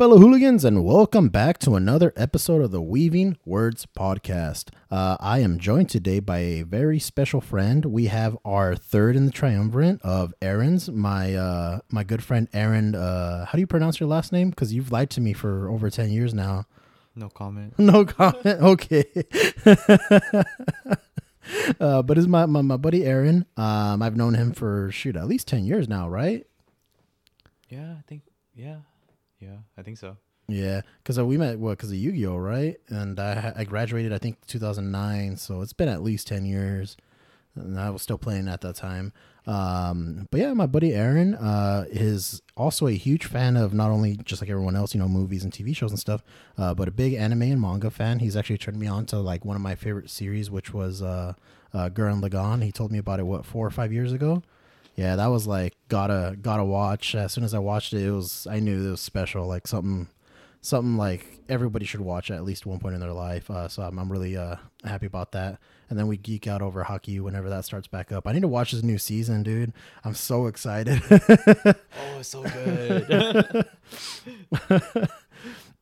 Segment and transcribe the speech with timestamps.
[0.00, 4.70] Hello, fellow hooligans, and welcome back to another episode of the Weaving Words podcast.
[4.90, 7.84] Uh, I am joined today by a very special friend.
[7.84, 12.94] We have our third in the triumvirate of Aaron's, my uh, my good friend Aaron.
[12.94, 14.48] Uh, how do you pronounce your last name?
[14.48, 16.64] Because you've lied to me for over ten years now.
[17.14, 17.74] No comment.
[17.78, 18.46] No comment.
[18.46, 19.04] Okay.
[21.78, 23.44] uh, but it's my, my my buddy Aaron.
[23.58, 26.46] Um, I've known him for shoot at least ten years now, right?
[27.68, 28.22] Yeah, I think.
[28.54, 28.78] Yeah,
[29.40, 30.16] yeah, I think so.
[30.48, 32.76] Yeah, because we met what because of Yu Gi Oh, right?
[32.88, 36.96] And I I graduated I think 2009, so it's been at least 10 years,
[37.54, 39.12] and I was still playing at that time.
[39.46, 44.16] Um, but yeah, my buddy Aaron uh, is also a huge fan of not only
[44.16, 46.22] just like everyone else, you know, movies and TV shows and stuff,
[46.58, 48.18] uh, but a big anime and manga fan.
[48.18, 51.34] He's actually turned me on to like one of my favorite series, which was uh,
[51.72, 52.62] uh, Gurren Lagann.
[52.62, 54.42] He told me about it what four or five years ago.
[54.96, 57.14] Yeah, that was like gotta gotta watch.
[57.14, 60.08] As soon as I watched it, it was I knew it was special, like something
[60.62, 63.50] something like everybody should watch at least one point in their life.
[63.50, 65.58] Uh, so I'm, I'm really uh, happy about that.
[65.88, 68.26] And then we geek out over hockey whenever that starts back up.
[68.26, 69.72] I need to watch this new season, dude.
[70.04, 71.02] I'm so excited.
[72.02, 73.66] Oh, it's so good.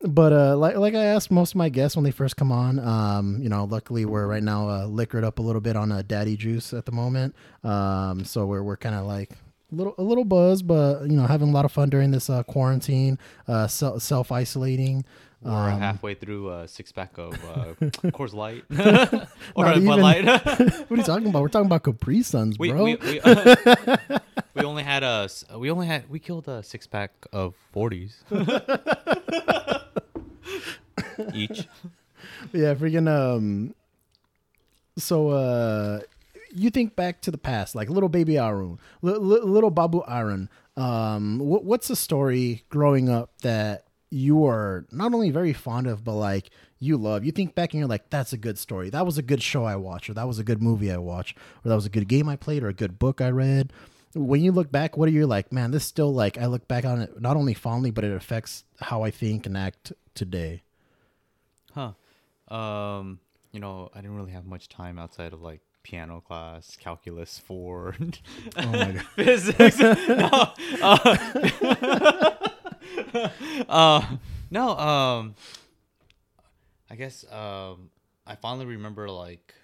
[0.02, 2.78] but uh, like like I asked most of my guests when they first come on,
[2.78, 6.02] um, you know, luckily we're right now uh, liquored up a little bit on uh,
[6.06, 7.34] daddy juice at the moment.
[7.64, 9.32] Um, so we're we're kind of like
[9.72, 12.30] a little a little buzz, but you know, having a lot of fun during this
[12.30, 15.04] uh, quarantine, uh, self isolating.
[15.40, 17.74] We're Um, halfway through a six pack of uh,
[18.10, 18.64] Coors Light
[19.54, 19.80] or Bud.
[20.00, 20.24] Light.
[20.88, 21.42] what are you talking about?
[21.42, 22.82] We're talking about Capri Suns, we bro.
[22.84, 24.18] we we, uh,
[24.58, 28.22] we only had a s- we only had we killed a six pack of forties
[31.34, 31.68] each.
[32.52, 33.74] Yeah, freaking um
[34.96, 36.00] so uh
[36.54, 40.48] you think back to the past, like little baby Arun, li- li- little Babu Arun.
[40.76, 46.02] Um what, what's a story growing up that you are not only very fond of
[46.04, 47.24] but like you love.
[47.24, 48.88] You think back and you're like that's a good story.
[48.90, 51.36] That was a good show I watched or that was a good movie I watched
[51.64, 53.72] or that was a good game I played or a good book I read.
[54.18, 56.84] When you look back, what are you like, man, this still like I look back
[56.84, 60.62] on it not only fondly but it affects how I think and act today.
[61.72, 61.92] Huh.
[62.52, 63.20] Um,
[63.52, 67.94] you know, I didn't really have much time outside of like piano class, calculus four,
[68.56, 69.02] Oh my god.
[69.16, 69.78] physics.
[70.08, 70.52] no,
[70.82, 71.16] uh,
[73.68, 74.06] uh,
[74.50, 74.78] no.
[74.78, 75.34] Um,
[76.90, 77.90] I guess um,
[78.26, 79.54] I finally remember like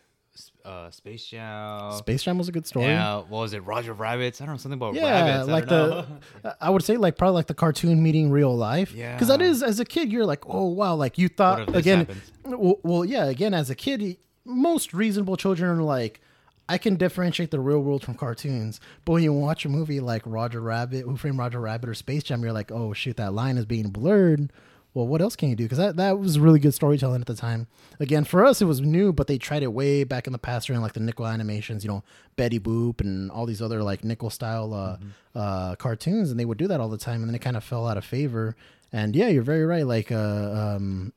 [0.65, 1.93] uh, Space Jam.
[1.93, 2.87] Space Jam was a good story.
[2.87, 3.61] Yeah, what was it?
[3.65, 4.41] Roger Rabbits.
[4.41, 5.49] I don't know something about Yeah, rabbits.
[5.49, 6.07] I like don't
[6.43, 6.57] the.
[6.61, 8.93] I would say like probably like the cartoon meeting real life.
[8.93, 9.13] Yeah.
[9.15, 12.07] because that is as a kid you're like, oh wow, like you thought again.
[12.45, 16.21] Well, well, yeah, again as a kid, most reasonable children are like.
[16.67, 20.23] I can differentiate the real world from cartoons, but when you watch a movie like
[20.25, 23.59] Roger Rabbit, Who Framed Roger Rabbit, or Space Jam, you're like, oh shoot, that line
[23.59, 24.51] is being blurred.
[24.95, 25.65] Well, what else can you do?
[25.65, 27.67] Because that, that was really good storytelling at the time.
[27.99, 30.69] Again, for us, it was new, but they tried it way back in the past
[30.69, 32.05] during like the Nickel animations, you know,
[32.37, 34.97] Betty Boop and all these other like Nickel style uh,
[35.37, 37.65] uh, cartoons, and they would do that all the time, and then it kind of
[37.65, 38.55] fell out of favor.
[38.93, 39.85] And yeah, you're very right.
[39.85, 41.13] Like, uh, um,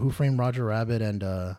[0.00, 1.54] Who Framed Roger Rabbit and uh,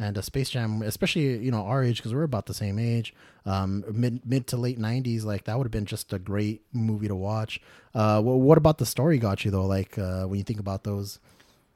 [0.00, 3.14] and uh, Space Jam, especially you know our age because we're about the same age,
[3.48, 5.24] um, mid mid to late '90s.
[5.24, 7.60] Like that would have been just a great movie to watch.
[7.94, 9.66] Uh, what, what about the story got you though?
[9.66, 11.18] Like uh, when you think about those,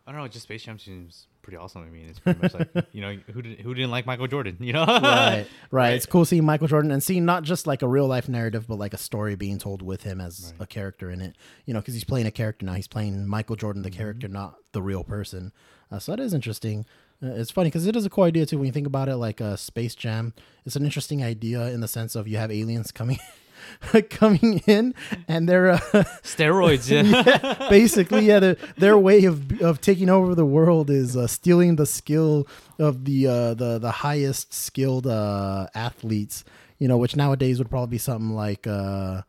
[0.06, 0.28] I don't know.
[0.28, 1.82] Just Space Jam seems pretty awesome.
[1.82, 4.58] I mean, it's pretty much like you know who did, who didn't like Michael Jordan?
[4.60, 5.94] You know, right, right.
[5.94, 8.78] It's cool seeing Michael Jordan and seeing not just like a real life narrative, but
[8.78, 11.36] like a story being told with him as a character in it.
[11.64, 12.74] You know, because he's playing a character now.
[12.74, 15.52] He's playing Michael Jordan, the character, not the real person.
[15.90, 16.84] Uh, so that is interesting.
[17.22, 19.16] Uh, it's funny because it is a cool idea too when you think about it.
[19.16, 20.34] Like a Space Jam,
[20.64, 23.18] it's an interesting idea in the sense of you have aliens coming.
[24.10, 24.92] coming in
[25.28, 25.78] and they're uh,
[26.24, 26.90] steroids.
[26.90, 27.68] Yeah.
[27.70, 31.86] basically yeah their, their way of of taking over the world is uh, stealing the
[31.86, 32.48] skill
[32.80, 36.42] of the uh, the the highest skilled uh, athletes
[36.78, 39.22] you know which nowadays would probably be something like uh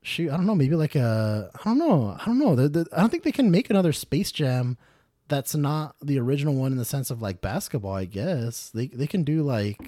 [0.00, 2.86] shoot i don't know maybe like a i don't know i don't know the, the,
[2.94, 4.78] i don't think they can make another space jam
[5.28, 9.06] that's not the original one in the sense of like basketball i guess they they
[9.06, 9.80] can do like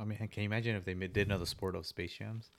[0.00, 2.50] I mean, can you imagine if they did another sport of Space Jams?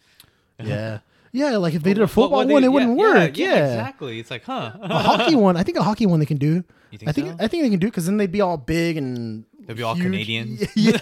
[0.61, 0.99] yeah
[1.31, 3.65] yeah like if they did a football they- one it yeah, wouldn't yeah, work yeah,
[3.65, 4.19] exactly.
[4.19, 4.71] It's like, huh?
[4.81, 7.27] a hockey one i think a hockey one they can do You think I think
[7.27, 7.35] so?
[7.39, 9.93] I think they can do because then they'd be all big and They'd be all
[9.93, 10.05] huge.
[10.05, 10.63] Canadians.
[10.75, 10.97] Yeah.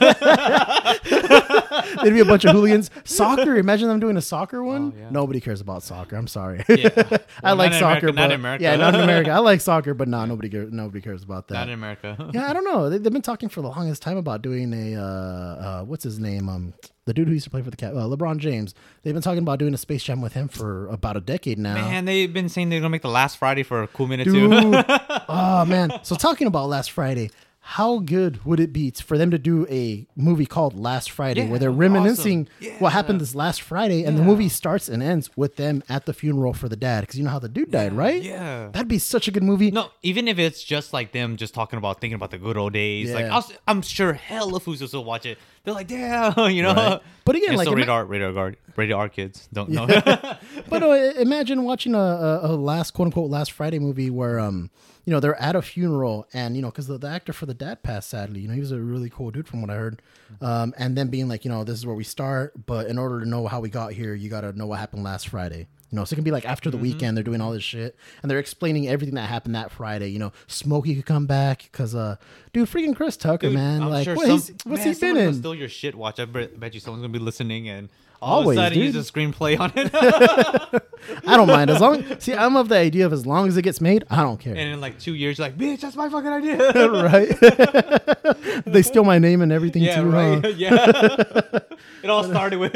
[2.03, 2.91] They'd be a bunch of hooligans.
[3.05, 3.55] Soccer.
[3.55, 4.93] Imagine them doing a soccer one.
[4.93, 5.09] Oh, yeah.
[5.09, 6.17] Nobody cares about soccer.
[6.17, 6.65] I'm sorry.
[6.67, 6.89] Yeah.
[7.43, 8.63] I like soccer, America- not but in America.
[8.63, 9.31] yeah, not in America.
[9.31, 10.71] I like soccer, but nah, nobody cares.
[10.71, 11.53] Nobody cares about that.
[11.53, 12.29] Not in America.
[12.33, 12.89] yeah, I don't know.
[12.89, 16.19] They, they've been talking for the longest time about doing a uh, uh, what's his
[16.19, 16.49] name?
[16.49, 16.73] Um,
[17.07, 18.75] the dude who used to play for the cat, uh, LeBron James.
[19.01, 21.73] They've been talking about doing a Space Jam with him for about a decade now.
[21.73, 24.51] Man, they've been saying they're gonna make the last Friday for a cool minute Dude.
[24.51, 24.73] too.
[25.29, 25.91] oh man.
[26.03, 30.07] So talking about last Friday, how good would it be for them to do a
[30.15, 32.73] movie called Last Friday Yeah, where they're reminiscing awesome.
[32.79, 36.13] what happened this last Friday and the movie starts and ends with them at the
[36.13, 38.21] funeral for the dad because you know how the dude died, right?
[38.23, 38.69] yeah.
[38.71, 39.69] That'd be such a good movie.
[39.69, 42.71] No, even if it's just like them just talking about thinking about the good old
[42.71, 45.37] days, like I'll, s- I'm sure hell of who's will watch it.
[45.67, 46.73] They're like, yeah, you know.
[46.73, 47.01] Right.
[47.25, 49.85] But again, And like, so ima- rated R, rated R, R kids don't know.
[50.69, 54.69] But uh, imagine watching a, a, a last quote unquote last Friday movie where um
[55.03, 57.53] you know they're at a funeral and you know because the, the actor for the
[57.53, 60.01] dad passed sadly you know he was a really cool dude from what I heard
[60.41, 63.21] um and then being like you know this is where we start but in order
[63.21, 65.95] to know how we got here you got to know what happened last Friday you
[65.95, 68.29] know so it can be like after the weekend they're doing all this shit and
[68.29, 72.17] they're explaining everything that happened that Friday you know Smokey could come back because uh
[72.53, 75.17] dude freaking Chris Tucker Dude, man I'm like sure what some- what's man, he been
[75.17, 75.95] in Steal your shit.
[75.95, 76.19] Watch.
[76.19, 77.89] I bet, bet you someone's gonna be listening, and
[78.21, 78.95] all Always, of a sudden dude.
[78.95, 79.91] use a screenplay on it.
[81.27, 83.61] I don't mind as long see I'm of the idea of as long as it
[83.61, 86.09] gets made I don't care and in like two years, you're like, bitch, that's my
[86.09, 86.57] fucking idea.
[86.89, 90.17] right they steal my name and everything yeah, too huh?
[90.17, 90.55] right.
[90.55, 91.59] yeah.
[92.03, 92.73] it all started with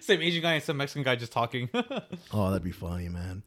[0.00, 1.70] same Asian guy and some Mexican guy just talking.
[2.32, 3.42] Oh, that'd be funny, man.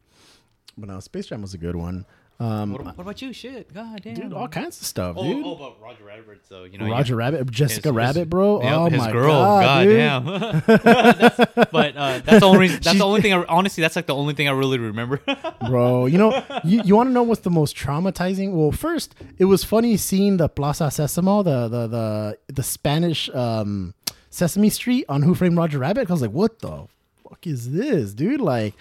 [0.76, 2.06] But no, Space Jam was a good one.
[2.42, 3.32] Um, what about you?
[3.32, 4.14] Shit, god damn.
[4.14, 5.44] dude, all kinds of stuff, Oh, dude.
[5.46, 6.40] oh, but Roger Rabbit.
[6.48, 7.18] So you know, Roger yeah.
[7.18, 8.62] Rabbit, Jessica His- Rabbit, bro.
[8.62, 9.96] yep, oh his my girl, god, dude.
[9.96, 10.24] damn.
[10.66, 11.36] that's,
[11.70, 13.32] but uh, that's the only reason, that's the only thing.
[13.32, 15.20] I, honestly, that's like the only thing I really remember.
[15.66, 16.06] bro.
[16.06, 18.52] You know, you, you want to know what's the most traumatizing?
[18.52, 23.94] Well, first, it was funny seeing the Plaza Sesamo, the the the the Spanish um,
[24.30, 26.08] Sesame Street on Who Framed Roger Rabbit.
[26.10, 26.86] I was like, what the
[27.22, 28.40] fuck is this, dude?
[28.40, 28.74] Like,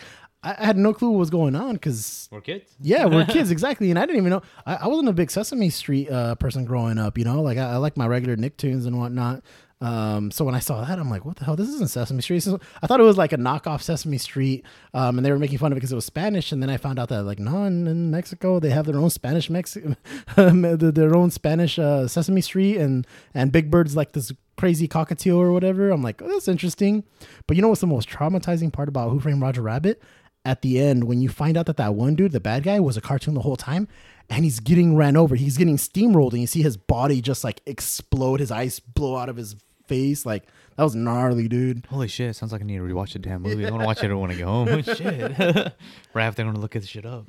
[0.43, 2.75] I, I had no clue what was going on because We're kids.
[2.79, 4.41] Yeah, we're kids exactly, and I didn't even know.
[4.65, 7.17] I, I wasn't a big Sesame Street uh, person growing up.
[7.17, 9.43] You know, like I, I like my regular Nicktoons and whatnot.
[9.81, 11.55] Um, so when I saw that, I'm like, what the hell?
[11.55, 12.47] This isn't Sesame Street.
[12.83, 15.71] I thought it was like a knockoff Sesame Street, um, and they were making fun
[15.71, 16.51] of it because it was Spanish.
[16.51, 19.09] And then I found out that like, no, in, in Mexico they have their own
[19.09, 19.97] Spanish Mexican,
[20.35, 25.51] their own Spanish uh, Sesame Street, and and Big Bird's like this crazy cockatiel or
[25.51, 25.89] whatever.
[25.89, 27.03] I'm like, oh, that's interesting.
[27.47, 30.01] But you know what's the most traumatizing part about Who Framed Roger Rabbit?
[30.43, 32.97] At the end, when you find out that that one dude, the bad guy, was
[32.97, 33.87] a cartoon the whole time,
[34.29, 37.61] and he's getting ran over, he's getting steamrolled, and you see his body just like
[37.67, 39.55] explode, his eyes blow out of his
[39.85, 40.25] face.
[40.25, 40.45] Like
[40.77, 41.85] that was gnarly, dude.
[41.91, 42.35] Holy shit!
[42.35, 43.67] Sounds like I need to rewatch the damn movie.
[43.67, 44.81] I want to watch it when I get home.
[44.83, 45.37] shit.
[46.13, 47.27] right after I'm gonna look at this shit up.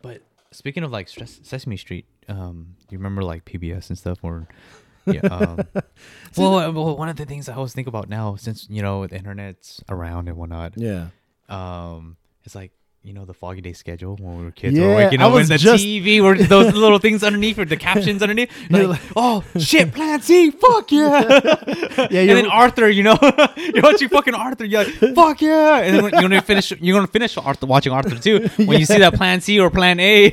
[0.00, 4.48] But speaking of like Sesame Street, um, you remember like PBS and stuff, or
[5.06, 5.20] yeah.
[5.20, 5.60] Um,
[6.36, 9.16] well, well, one of the things I always think about now, since you know the
[9.16, 11.08] internet's around and whatnot, Yeah.
[11.48, 12.72] um, it's like
[13.08, 14.76] you know the Foggy Day schedule when we were kids.
[14.76, 17.64] Yeah, like, you I know, when the just- TV or those little things underneath or
[17.64, 18.50] the captions underneath.
[18.70, 21.22] Like, oh shit, Plan C, fuck yeah.
[22.10, 23.16] Yeah, and then Arthur, you know,
[23.56, 24.66] you're watching fucking Arthur.
[24.66, 25.78] You're like, fuck yeah.
[25.80, 26.70] And then you're gonna finish.
[26.72, 28.48] You're gonna finish Arthur watching Arthur too.
[28.56, 30.30] When you see that Plan C or Plan A,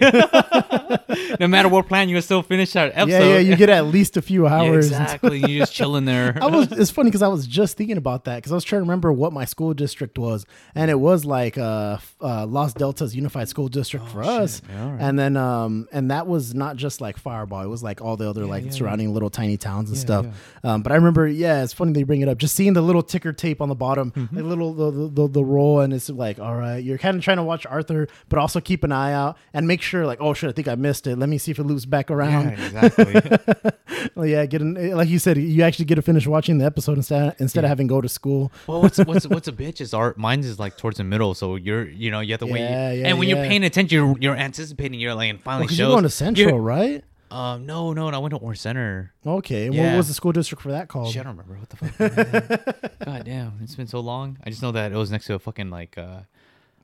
[1.39, 3.07] no matter what plan, you still finish that episode.
[3.19, 4.87] yeah, yeah, you get at least a few Yeah, hours.
[4.87, 5.39] exactly.
[5.39, 6.37] You're just chilling there.
[6.41, 6.71] I was.
[6.71, 9.11] It's funny because I was just thinking about that because I was trying to remember
[9.13, 13.67] what my school district was, and it was like uh, uh Los Deltas Unified School
[13.67, 15.01] District for us, Oh, Yeah, all right.
[15.01, 18.29] and then um and that was not just like Fireball, it was like all the
[18.29, 20.25] other like yeah, surrounding little tiny towns and Yeah, stuff.
[20.63, 22.37] Um, but I remember, yeah, it's funny they bring it up.
[22.37, 24.35] Just seeing the little ticker tape on the bottom, Mm-hmm.
[24.35, 27.23] like little the, the the the roll, and it's like, all right, you're kind of
[27.23, 30.33] trying to watch Arthur, but also keep an eye out and make sure, like, oh
[30.33, 31.17] shit, I think I missed it.
[31.17, 32.47] Let me see if it loops back yeah, around.
[32.53, 33.13] exactly.
[34.13, 36.97] Well, yeah, get an, like you said, you actually get to finish watching the episode
[36.97, 38.51] instead instead of having to go to school.
[38.67, 40.17] Well, what's what's what's a bitch is art.
[40.17, 42.59] Mine's is like towards the middle, so you're you know you have to wait.
[42.61, 43.35] Yeah, yeah, and when yeah.
[43.35, 44.99] you're paying attention, you're, you're anticipating.
[44.99, 45.83] You're like, and finally Because shows.
[45.87, 47.03] you're going to Central, You're- right?
[47.31, 48.15] Um, no, no, no.
[48.15, 49.11] I went to Orange Center.
[49.25, 49.65] Okay.
[49.65, 49.97] And what Yeah.
[49.97, 51.11] was the school district for that called?
[51.11, 52.99] Shit, I don't remember what the fuck.
[53.05, 54.37] God damn, it's been so long.
[54.45, 56.19] I just know that it was next to a fucking like uh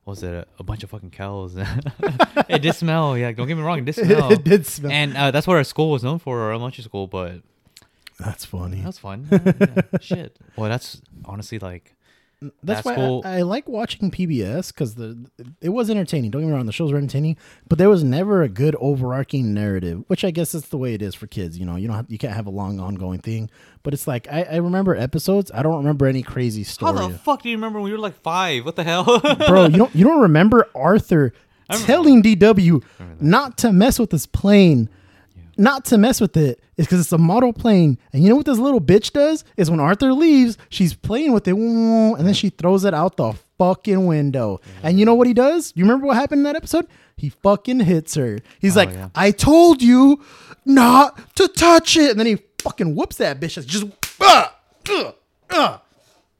[0.03, 1.55] what was it a, a bunch of fucking cows.
[2.49, 3.15] it did smell.
[3.17, 4.31] Yeah, don't get me wrong, it did smell.
[4.31, 4.91] it did smell.
[4.91, 7.05] And uh, that's what our school was known for, our elementary school.
[7.07, 7.41] But
[8.19, 8.77] That's funny.
[8.77, 9.27] that was fun.
[9.31, 10.37] Yeah, shit.
[10.57, 11.95] Well, that's honestly like
[12.63, 15.29] That's that why I, I like watching PBS because the
[15.61, 16.31] it was entertaining.
[16.31, 19.53] Don't get me wrong, the shows were entertaining, but there was never a good overarching
[19.53, 21.59] narrative, which I guess is the way it is for kids.
[21.59, 23.51] You know, you don't have, you can't have a long ongoing thing.
[23.83, 25.51] But it's like I, I remember episodes.
[25.53, 26.95] I don't remember any crazy stories.
[26.95, 28.65] how story, the fuck do you remember when you were like five?
[28.65, 29.19] What the hell?
[29.47, 29.65] bro.
[29.65, 31.33] You don't you don't remember Arthur
[31.69, 32.83] telling DW
[33.19, 34.89] not to mess with this plane.
[35.57, 38.45] Not to mess with it is because it's a model plane, and you know what
[38.45, 42.49] this little bitch does is when Arthur leaves, she's playing with it, and then she
[42.49, 44.59] throws it out the fucking window.
[44.81, 45.73] And you know what he does?
[45.75, 46.87] You remember what happened in that episode?
[47.17, 48.39] He fucking hits her.
[48.59, 49.09] He's like, yeah.
[49.13, 50.23] "I told you
[50.65, 53.63] not to touch it," and then he fucking whoops that bitch.
[53.67, 53.85] Just
[54.19, 54.47] uh,
[54.89, 55.11] uh,
[55.49, 55.77] uh.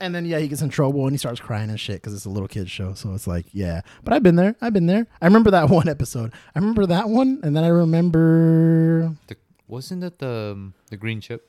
[0.02, 2.26] And then yeah, he gets in trouble and he starts crying and shit because it's
[2.26, 2.94] a little kid show.
[2.96, 4.56] So it's like yeah, but I've been there.
[4.60, 5.06] I've been there.
[5.22, 6.34] I remember that one episode.
[6.56, 11.22] I remember that one, and then I remember The, wasn't it the um, the green
[11.22, 11.48] chip?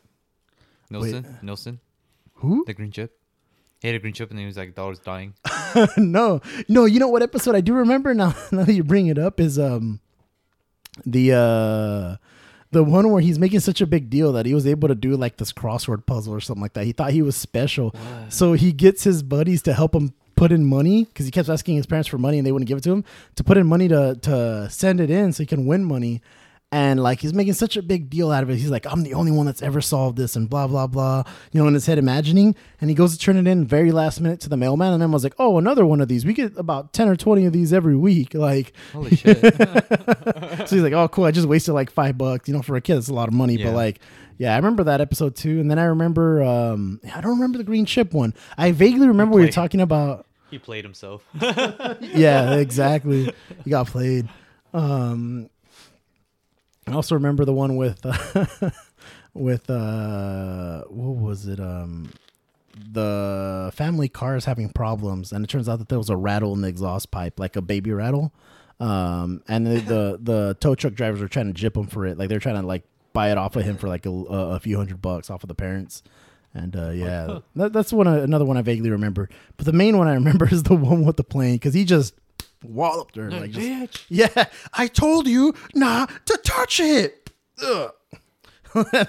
[0.91, 1.39] Nelson.
[1.43, 1.81] Nelson.
[2.35, 2.65] who?
[2.67, 3.19] The green chip.
[3.81, 5.35] He had a green chip and he was like, "Dollar's dying."
[5.97, 6.85] no, no.
[6.85, 8.35] You know what episode I do remember now?
[8.53, 10.01] Now that you bring it up, is um
[11.07, 12.17] the uh
[12.73, 15.17] the one where he's making such a big deal that he was able to do
[15.17, 16.85] like this crossword puzzle or something like that.
[16.85, 17.95] He thought he was special,
[18.29, 21.77] so he gets his buddies to help him put in money because he kept asking
[21.77, 23.05] his parents for money and they wouldn't give it to him
[23.37, 26.21] to put in money to to send it in so he can win money.
[26.75, 28.57] And like he's making such a big deal out of it.
[28.57, 31.23] He's like, I'm the only one that's ever solved this, and blah blah blah.
[31.53, 32.55] You know, in his head imagining.
[32.81, 35.13] And he goes to turn it in very last minute to the mailman, and then
[35.13, 36.25] was like, Oh, another one of these.
[36.25, 38.33] We get about ten or twenty of these every week.
[38.33, 39.39] Like, Holy shit!
[40.67, 41.25] so he's like, Oh, cool.
[41.25, 42.49] I just wasted like five bucks.
[42.49, 43.57] You know, for a kid, it's a lot of money.
[43.57, 43.67] Yeah.
[43.67, 44.01] But like,
[44.39, 45.61] yeah, I remember that episode too.
[45.61, 48.33] And then I remember, um, I don't remember the green chip one.
[48.57, 50.25] I vaguely remember we were talking about.
[50.51, 51.23] he played himself.
[52.01, 53.31] yeah, exactly.
[53.63, 54.27] He got played.
[54.73, 55.51] Um,
[56.87, 58.71] I also remember the one with uh,
[59.35, 61.61] with uh, what was it?
[61.61, 62.11] Um,
[62.75, 66.53] the family car is having problems, and it turns out that there was a rattle
[66.55, 68.33] in the exhaust pipe, like a baby rattle.
[68.81, 72.19] Um, and the, the the tow truck drivers were trying to jip him for it,
[72.19, 74.77] like they're trying to like buy it off of him for like a, a few
[74.77, 76.03] hundred bucks off of the parents.
[76.55, 79.29] And uh, yeah, that, that's one I- another one I vaguely remember.
[79.57, 82.15] But the main one I remember is the one with the plane because he just
[82.65, 83.31] walloped her.
[83.31, 87.31] Like, just, yeah, I told you not to touch it.
[87.65, 87.93] Ugh.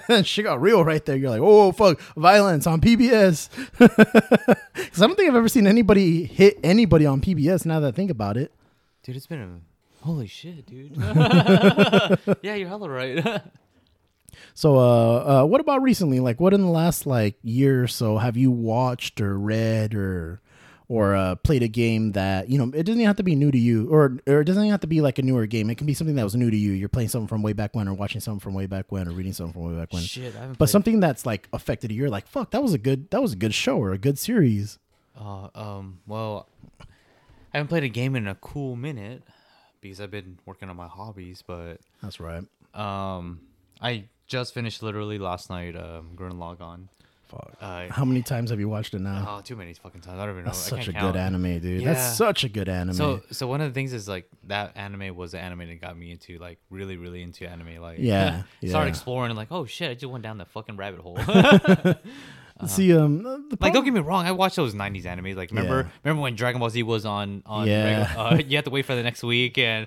[0.08, 1.16] and she got real right there.
[1.16, 3.48] You're like, oh fuck, violence on PBS.
[3.78, 7.64] Because I don't think I've ever seen anybody hit anybody on PBS.
[7.64, 8.52] Now that I think about it,
[9.02, 9.40] Dude, it's been
[10.00, 10.96] a holy shit, dude.
[12.42, 13.42] yeah, you're hella right.
[14.54, 16.20] So, uh, uh, what about recently?
[16.20, 20.40] Like, what in the last like year or so have you watched or read or
[20.94, 23.50] or uh, played a game that you know it doesn't even have to be new
[23.50, 25.68] to you, or or it doesn't even have to be like a newer game.
[25.70, 26.72] It can be something that was new to you.
[26.72, 29.12] You're playing something from way back when, or watching something from way back when, or
[29.12, 30.02] reading something from way back when.
[30.02, 30.52] shit, I haven't.
[30.52, 31.98] But played- something that's like affected you.
[31.98, 34.18] You're like, fuck, that was a good that was a good show or a good
[34.18, 34.78] series.
[35.18, 36.48] Uh, um, well,
[36.80, 39.22] I haven't played a game in a cool minute
[39.80, 41.42] because I've been working on my hobbies.
[41.46, 42.44] But That's right.
[42.74, 43.40] um,
[43.80, 45.76] I just finished literally last night.
[45.76, 46.88] Um, Gurren Lagann.
[47.34, 47.54] Fuck.
[47.60, 49.26] Uh, How many times have you watched it now?
[49.38, 50.18] oh, too many fucking times.
[50.20, 50.50] I don't even know.
[50.50, 51.14] That's I such a count.
[51.14, 51.82] good anime, dude.
[51.82, 51.94] Yeah.
[51.94, 52.94] That's such a good anime.
[52.94, 55.96] So, so one of the things is like that anime was the anime that got
[55.98, 57.80] me into like really, really into anime.
[57.80, 61.00] Like, Yeah, started exploring and like, oh shit, I just went down the fucking rabbit
[61.00, 61.18] hole.
[62.66, 65.34] See, um, the like, don't get me wrong, I watched those '90s animes.
[65.34, 65.88] Like, remember, Yeah.
[66.04, 67.66] remember when Dragon Ball Z was on on?
[67.66, 68.14] Yeah.
[68.16, 69.86] uh, you had to wait for the next week and.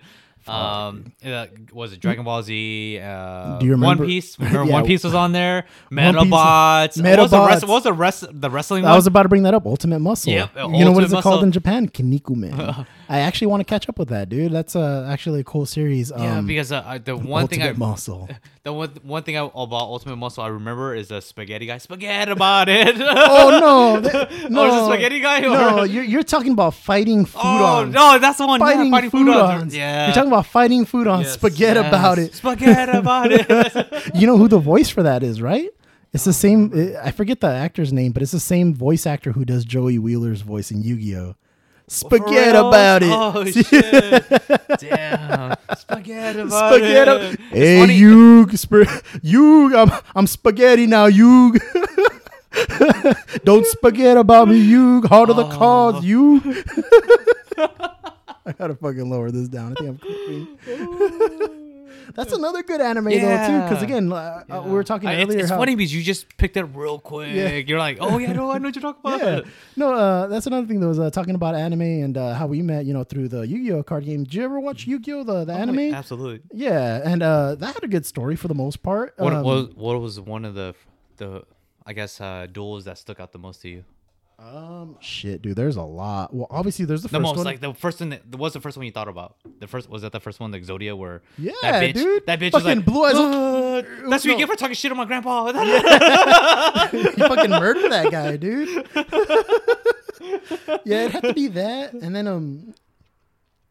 [0.49, 2.99] Um, uh, was it Dragon Ball Z?
[2.99, 4.39] Uh, Do you remember- One Piece?
[4.39, 4.73] Remember Yeah.
[4.73, 5.63] One Piece was on there.
[5.89, 7.01] Piece- Medabots.
[7.03, 7.63] What was the rest?
[7.63, 8.25] What was the rest?
[8.41, 8.97] The wrestling I one?
[8.97, 9.65] was about to bring that up.
[9.65, 10.31] Ultimate Muscle.
[10.33, 11.87] Yep, you know what Ultimate is it called in Japan?
[11.89, 12.85] Kinnikuman.
[13.09, 14.51] I actually want to catch up with that, dude.
[14.51, 16.11] That's uh, actually a cool series.
[16.11, 18.29] Um, yeah, because uh, the one thing I Ultimate Muscle.
[18.63, 21.77] The one, one thing I, about Ultimate Muscle I remember is the spaghetti guy.
[21.77, 22.95] Spaghetti about it.
[22.99, 25.39] oh no, Th- no, Oh, is it spaghetti guy?
[25.45, 25.49] Or?
[25.77, 27.91] No, you're, you're talking about fighting food Oh on.
[27.91, 28.59] no, that's the one.
[28.59, 29.61] Fighting, yeah, fighting food, on.
[29.61, 29.69] on.
[29.69, 31.23] Yeah, You're talking about Fighting Foodon.
[31.23, 31.87] Yes, Spaghetti yes.
[31.87, 32.35] about it.
[32.35, 34.11] Spaghetti about it.
[34.15, 35.69] You know who the voice for that is, right?
[36.13, 36.71] It's the same.
[37.03, 40.41] I forget the actor's name, but it's the same voice actor who does Joey Wheeler's
[40.41, 41.35] voice in Yu-Gi-Oh.
[41.89, 43.09] Spaghetti about it.
[43.11, 44.79] Oh shit!
[44.79, 47.11] Damn, spaghetti about spaghetti.
[47.11, 47.39] it.
[47.49, 48.91] Hey, funny- Yug, sp-
[49.21, 51.59] Yug, I'm, I'm spaghetti now, Yug.
[53.45, 55.05] Don't spaghetti about me, Yug.
[55.07, 56.43] Heart of the cause, Yug.
[58.47, 59.73] I gotta fucking lower this down.
[59.73, 61.63] I think I'm creeping.
[62.15, 63.11] That's another good anime though
[63.47, 65.39] too, because again, uh, uh, we were talking I- it's, earlier.
[65.41, 67.33] it's how, funny because you just picked it real quick.
[67.33, 67.49] Yeah.
[67.57, 69.19] You're like, oh yeah, no, I know what you're talking about.
[69.45, 72.47] Yeah, no, uh, that's another thing that was uh, talking about anime and uh, how
[72.47, 72.85] we met.
[72.85, 74.23] You know, through the Yu-Gi-Oh card game.
[74.23, 75.93] Did you ever watch Yu-Gi-Oh the, the Oh, anime?
[75.93, 76.41] absolutely.
[76.53, 79.13] Yeah, and uh, that had a good story for the most part.
[79.17, 80.75] What Um, was what was one of the
[81.17, 81.43] the
[81.85, 83.83] I guess uh, duels that stuck out the most to you?
[84.39, 85.55] Um, shit, dude.
[85.55, 86.31] There's a lot.
[86.31, 87.45] Well, obviously, there's the The first most one.
[87.45, 88.09] like the first one.
[88.09, 89.35] That, was the first one you thought about?
[89.59, 92.25] The first was that the first one, the Exodia, where Yeah, that bitch, dude.
[92.27, 94.97] that bitch was like, Blue Eyes- "Uh, that's what you get for talking shit on
[94.97, 95.47] my grandpa.
[96.93, 98.87] you fucking murdered that guy, dude.
[100.85, 102.75] yeah, it had to be that, and then um,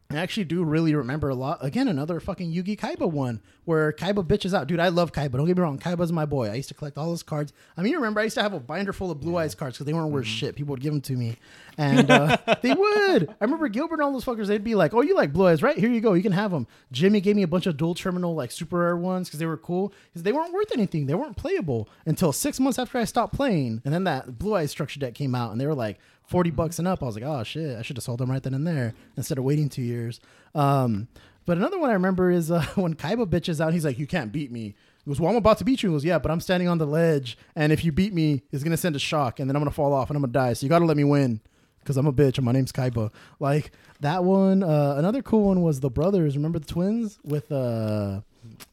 [0.09, 1.63] I actually do really remember a lot.
[1.63, 4.67] Again, another fucking Yugi Kaiba one where Kaiba bitches out.
[4.67, 5.33] Dude, I love Kaiba.
[5.33, 5.77] Don't get me wrong.
[5.77, 6.49] Kaiba's my boy.
[6.49, 7.51] I used to collect all his cards.
[7.75, 9.75] I mean, you remember I used to have a binder full of Blue Eyes cards
[9.75, 10.55] because they weren't worth shit.
[10.55, 11.35] People would give them to me.
[11.77, 13.29] And uh, they would.
[13.29, 15.61] I remember Gilbert and all those fuckers, they'd be like, oh, you like Blue Eyes,
[15.61, 15.77] right?
[15.77, 16.13] Here you go.
[16.13, 16.67] You can have them.
[16.89, 19.57] Jimmy gave me a bunch of Duel Terminal, like super rare ones because they were
[19.57, 19.91] cool.
[20.13, 21.07] Because they weren't worth anything.
[21.07, 23.81] They weren't playable until six months after I stopped playing.
[23.83, 26.79] And then that Blue Eyes structure deck came out and they were like, 40 bucks
[26.79, 27.01] and up.
[27.01, 29.37] I was like, oh shit, I should have sold them right then and there instead
[29.37, 30.19] of waiting two years.
[30.53, 31.07] Um,
[31.45, 34.31] but another one I remember is uh, when Kaiba bitches out, he's like, you can't
[34.31, 34.75] beat me.
[35.05, 35.89] He goes, well, I'm about to beat you.
[35.89, 37.37] He goes, yeah, but I'm standing on the ledge.
[37.55, 39.71] And if you beat me, it's going to send a shock and then I'm going
[39.71, 40.53] to fall off and I'm going to die.
[40.53, 41.39] So you got to let me win
[41.79, 43.11] because I'm a bitch and my name's Kaiba.
[43.39, 44.63] Like that one.
[44.63, 46.35] Uh, another cool one was the brothers.
[46.35, 48.19] Remember the twins with, uh,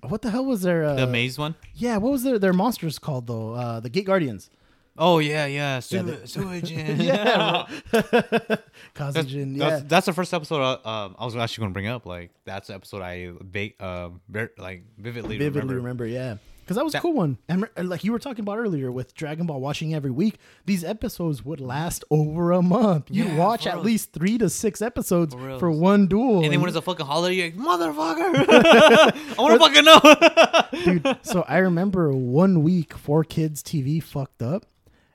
[0.09, 1.55] what the hell was their, uh, the maze one.
[1.75, 3.55] yeah, what was their, their monsters called though?
[3.55, 4.51] Uh, the Gate Guardians.
[4.97, 5.81] Oh yeah, yeah.
[5.81, 6.71] Su- the- sewage.
[6.71, 7.67] Yeah.
[8.95, 9.45] That's, yeah.
[9.69, 12.07] that's, that's the first episode I, um, I was actually going to bring up.
[12.07, 15.75] Like that's the episode I ba- uh, ver- like vividly, vividly remember.
[15.75, 16.37] remember, yeah.
[16.61, 17.37] Because that was a cool one.
[17.49, 21.45] And like you were talking about earlier with Dragon Ball watching every week, these episodes
[21.45, 23.09] would last over a month.
[23.11, 23.85] You'd Yeah, watch at reals.
[23.87, 26.43] least three to six episodes For for, one duel.
[26.43, 28.49] And then when it's a fucking holiday, you're like, motherfucker!
[29.39, 31.01] I want to fucking know.
[31.03, 34.65] Dude, so I remember one week, Four Kids TV fucked up,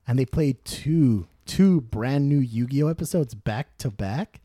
[0.10, 4.42] and they played two two brand new Yu-Gi-Oh episodes back to back.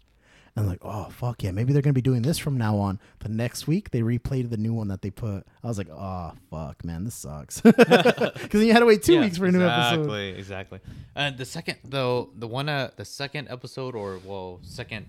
[0.54, 3.00] And I'm like, oh fuck yeah, maybe they're gonna be doing this from now on.
[3.20, 5.46] The next week they replayed the new one that they put.
[5.62, 7.60] I was like, oh fuck, man, this sucks.
[7.62, 10.00] Because then you had to wait two Yeah, weeks for a new episode.
[10.00, 10.80] Exactly, exactly.
[11.16, 15.06] And the second, though, the one, uh, the second episode, or well, second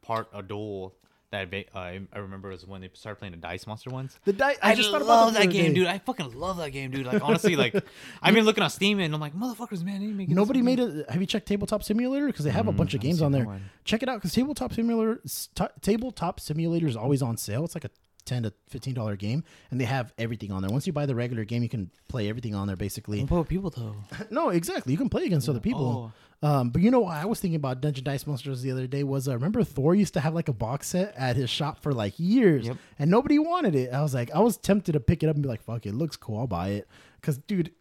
[0.00, 0.94] part of Duel
[1.30, 3.90] that I, ba- uh, I I remember was when they started playing the Dice Monster
[3.90, 4.18] ones.
[4.24, 4.56] The Dice.
[4.62, 5.74] I I, just just thought love about that game, day.
[5.74, 5.86] dude.
[5.86, 7.06] I fucking love that game, dude.
[7.06, 7.74] Like honestly, like
[8.22, 10.64] I've been looking on Steam and I'm like, motherfuckers, man, they ain't making Nobody fucking-
[10.64, 11.10] made it.
[11.10, 12.26] Have you checked Tabletop Simulator?
[12.26, 13.44] Because they have a bunch of games on there.
[13.44, 13.68] one.
[13.84, 15.20] Check it out because Tabletop Simulator,
[15.54, 17.64] t- Tabletop Simulator is always on sale.
[17.64, 17.90] It's like a
[18.28, 20.70] ten to fifteen dollar game, and they have everything on there.
[20.70, 23.20] Once you buy the regular game, you can play everything on there basically.
[23.20, 23.96] What about people though?
[24.30, 24.92] no, exactly.
[24.92, 26.12] You can play against other people.
[26.40, 29.02] Um, but you know what I was thinking about Dungeon Dice Monsters the other day
[29.02, 31.92] was uh, remember Thor used to have like a box set at his shop for
[31.92, 32.76] like years, Yep.
[33.00, 33.92] and nobody wanted it.
[33.92, 35.94] I was like, I was tempted to pick it up and be like, "Fuck, it
[35.94, 36.38] looks cool.
[36.38, 36.86] I'll buy it."
[37.20, 37.72] Because dude,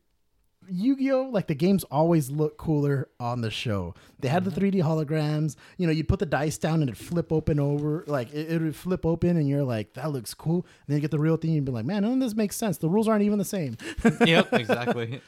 [0.70, 1.30] Yu-Gi-Oh!
[1.32, 3.94] Like the games always look cooler on the show.
[4.20, 5.56] They had the 3D holograms.
[5.78, 8.04] You know, you'd put the dice down and it'd flip open over.
[8.08, 11.02] Like it, it would flip open, and you're like, "That looks cool." And then you
[11.02, 12.78] get the real thing, and you'd be like, "Man, none of this makes sense.
[12.78, 13.78] The rules aren't even the same."
[14.26, 15.22] yep, exactly.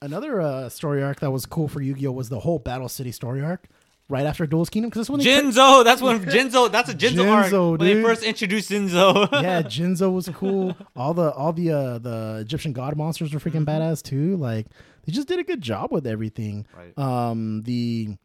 [0.00, 3.42] Another uh, story arc that was cool for Yu-Gi-Oh was the whole Battle City story
[3.42, 3.66] arc
[4.08, 7.46] right after Duelist Kingdom because that's when Jinzo, that's when Jinzo, that's a Jinzo, arc.
[7.46, 9.30] Jinzo, When they first introduced Jinzo.
[9.42, 10.76] yeah, Jinzo was cool.
[10.96, 14.36] All the all the uh, the Egyptian god monsters were freaking badass too.
[14.36, 14.66] Like
[15.04, 16.66] they just did a good job with everything.
[16.76, 16.98] Right.
[16.98, 18.16] Um, the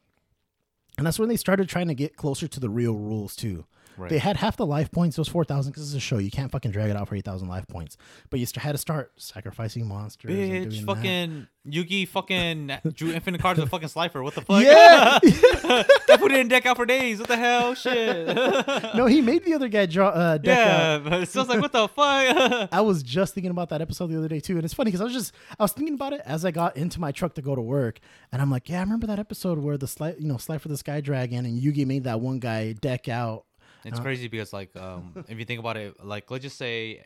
[0.97, 3.65] and that's when they started trying to get closer to the real rules too.
[3.97, 4.09] Right.
[4.09, 5.17] They had half the life points.
[5.17, 6.17] It was four thousand because it's a show.
[6.17, 7.97] You can't fucking drag it out for eight thousand life points.
[8.29, 10.31] But you st- had to start sacrificing monsters.
[10.31, 10.95] and Bitch, doing that.
[10.95, 14.21] fucking Yugi fucking drew infinite cards with fucking Slifer.
[14.23, 14.63] What the fuck?
[14.63, 15.19] Yeah.
[15.23, 17.19] I put it in deck out for days.
[17.19, 17.73] What the hell?
[17.75, 18.35] Shit.
[18.95, 20.67] no, he made the other guy draw uh, deck out.
[20.67, 22.69] yeah, but it's just like, what the fuck?
[22.71, 25.01] I was just thinking about that episode the other day too, and it's funny because
[25.01, 27.41] I was just I was thinking about it as I got into my truck to
[27.41, 27.99] go to work,
[28.31, 30.77] and I'm like, yeah, I remember that episode where the slide, you know, Slifer the
[30.77, 33.45] Sky Dragon, and Yugi made that one guy deck out.
[33.85, 37.05] It's crazy because like um if you think about it, like let's just say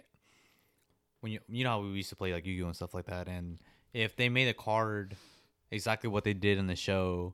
[1.22, 3.28] when you you know how we used to play like Yu-Gi-Oh and stuff like that,
[3.28, 3.58] and
[3.94, 5.16] if they made a card
[5.72, 7.34] exactly what they did in the show,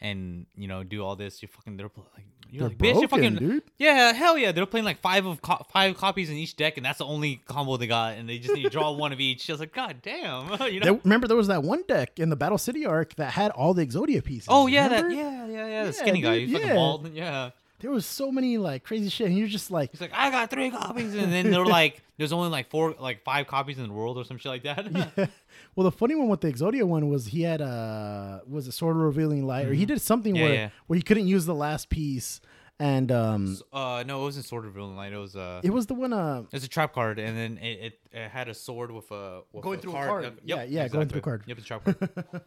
[0.00, 3.08] and you know do all this, you're fucking they're like you're They're like bitch, you're
[3.08, 3.62] broken, fucking dude.
[3.78, 6.84] yeah, hell yeah, they're playing like five of co- five copies in each deck, and
[6.84, 9.48] that's the only combo they got, and they just need to draw one of each.
[9.48, 10.84] I was like, god damn, you know.
[10.84, 13.72] There, remember there was that one deck in the Battle City arc that had all
[13.72, 14.48] the Exodia pieces.
[14.50, 15.08] Oh yeah, remember?
[15.10, 17.50] that yeah yeah yeah the Yeah, skinny guy, dude, he's fucking bald, yeah.
[17.82, 20.48] There was so many like crazy shit, and you're just like, He's like, I got
[20.50, 23.92] three copies, and then they're like, there's only like four, like five copies in the
[23.92, 24.86] world or some shit like that.
[25.76, 28.96] well, the funny one with the Exodia one was he had a was a sword
[28.96, 30.42] of revealing light, or he did something Mm-hmm.
[30.42, 30.68] Yeah, where yeah.
[30.86, 32.40] where he couldn't use the last piece,
[32.78, 35.12] and um uh, no, it wasn't Sword of Revealing Light.
[35.12, 37.78] It was uh, it was the one uh it's a trap card, and then it,
[37.80, 40.08] it, it had a sword with a with Going a through a card.
[40.08, 40.24] card.
[40.24, 41.42] Uh, Yeah, yep, yeah, going through a card.
[41.46, 42.42] Yep, it's a trap card.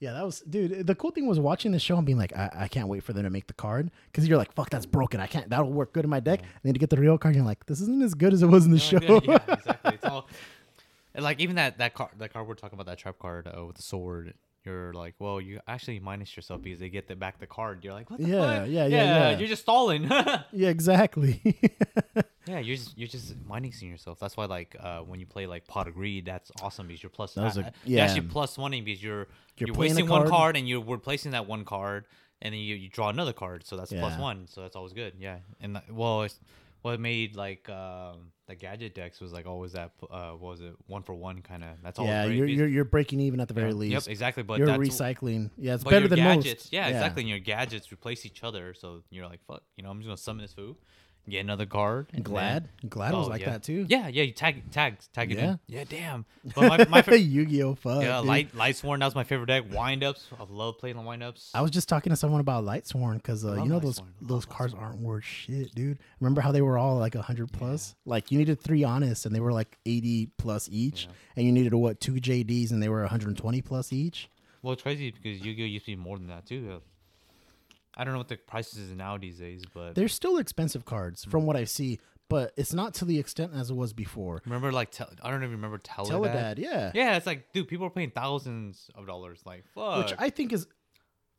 [0.00, 0.86] Yeah, that was dude.
[0.86, 3.12] The cool thing was watching the show and being like, I, I can't wait for
[3.12, 5.18] them to make the card because you're like, fuck, that's broken.
[5.18, 5.50] I can't.
[5.50, 6.40] That'll work good in my deck.
[6.40, 8.46] And then to get the real card, you're like, this isn't as good as it
[8.46, 9.00] was in the show.
[9.02, 9.94] yeah, yeah, exactly.
[9.94, 10.28] It's all
[11.14, 13.64] and like even that that card that card we're talking about that trap card uh,
[13.66, 14.34] with the sword.
[14.68, 17.82] You're like, well, you actually minus yourself because they get the back the card.
[17.82, 18.68] You're like, what the Yeah, fuck?
[18.68, 19.38] yeah, yeah, yeah.
[19.38, 20.02] You're just stalling.
[20.52, 21.40] yeah, exactly.
[22.46, 24.18] Yeah, you're just you're just minusing yourself.
[24.18, 27.10] That's why like uh, when you play like Pot of Greed, that's awesome because you're
[27.10, 27.34] plus.
[27.34, 27.96] That was a- uh, yeah.
[27.98, 29.26] You're actually plus one because you're
[29.58, 30.30] You're you're, wasting one card.
[30.30, 32.06] card and you're replacing that one card
[32.40, 34.18] and then you, you draw another card, so that's Yeah.
[34.18, 35.12] one, so that's always good.
[35.20, 36.40] Yeah, and that- well, it's,
[36.82, 40.74] what made like um, the gadget decks was like always that uh, what was it
[40.86, 41.70] one for one kind of.
[41.82, 42.06] That's all.
[42.06, 44.06] yeah, you're, you're you're breaking even at the very yeah, least.
[44.06, 44.42] Yep, exactly.
[44.42, 45.50] But you're recycling.
[45.56, 46.72] Yeah, it's better your than gadgets, most.
[46.72, 47.22] Yeah, exactly.
[47.22, 50.16] And your gadgets replace each other, so you're like, fuck, you know, I'm just gonna
[50.16, 50.76] summon this food,
[51.30, 52.08] get another card.
[52.12, 53.50] and then- Glad, Glad was Oh, like yeah.
[53.50, 53.86] that too.
[53.88, 54.22] Yeah, yeah.
[54.24, 55.50] You tag, tag, tag it Yeah.
[55.52, 55.60] in.
[55.68, 56.24] Yeah, damn.
[56.54, 57.74] But my, my fa- Yu-Gi-Oh!
[57.74, 58.02] Fuck.
[58.02, 58.26] yeah, dude.
[58.28, 59.00] light, light sworn.
[59.00, 59.68] That was my favorite deck.
[59.68, 60.24] Windups.
[60.38, 61.50] I love playing the windups.
[61.54, 64.04] I was just talking to someone about Lightsworn because uh, love you know those Lightsworn.
[64.20, 65.98] Love those cards aren't worth shit, dude.
[66.20, 67.94] Remember how they were all like hundred plus?
[68.06, 71.74] Like you needed three honest, and they were like eighty plus each, and you needed
[71.74, 74.28] what two JDs, and they were one hundred and twenty plus each.
[74.62, 76.80] Well, it's crazy because Yu-Gi-Oh used to be more than that too.
[77.98, 81.24] I don't know what the prices is now these days, but They're still expensive cards
[81.24, 84.40] from what I see, but it's not to the extent as it was before.
[84.44, 86.08] remember like tel- I don't even remember Teledad.
[86.10, 89.40] Teledad, yeah, Yeah, it's like dude, people are paying thousands of dollars.
[89.44, 89.98] Like fuck.
[90.04, 90.66] which I think is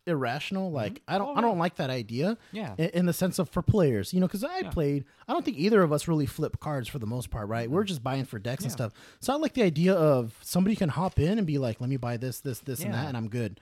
[0.08, 0.68] irrational.
[0.68, 0.76] Mm-hmm.
[0.76, 2.38] Like I don't, Oh, I don't like that idea.
[2.52, 2.74] yeah.
[2.78, 5.06] in, in the sense of for players, you know, because I played.
[5.28, 7.70] I don't think either of us really flip cards for the most part, right?
[7.70, 8.76] We're just buying for decks and Yeah.
[8.76, 8.94] stuff.
[9.22, 11.98] So I like the idea of somebody can hop in and be like, "Let me
[11.98, 13.02] buy this, this, this, and Yeah.
[13.04, 13.60] that," and I'm good.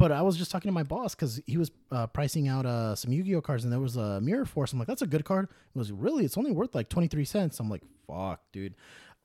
[0.00, 2.94] But I was just talking to my boss because he was uh, pricing out uh,
[2.94, 4.72] some Yu-Gi-Oh cards, and there was a Mirror Force.
[4.72, 7.60] I'm like, "That's a good card." He was really, it's only worth like 23 cents.
[7.60, 8.74] I'm like, "Fuck, dude."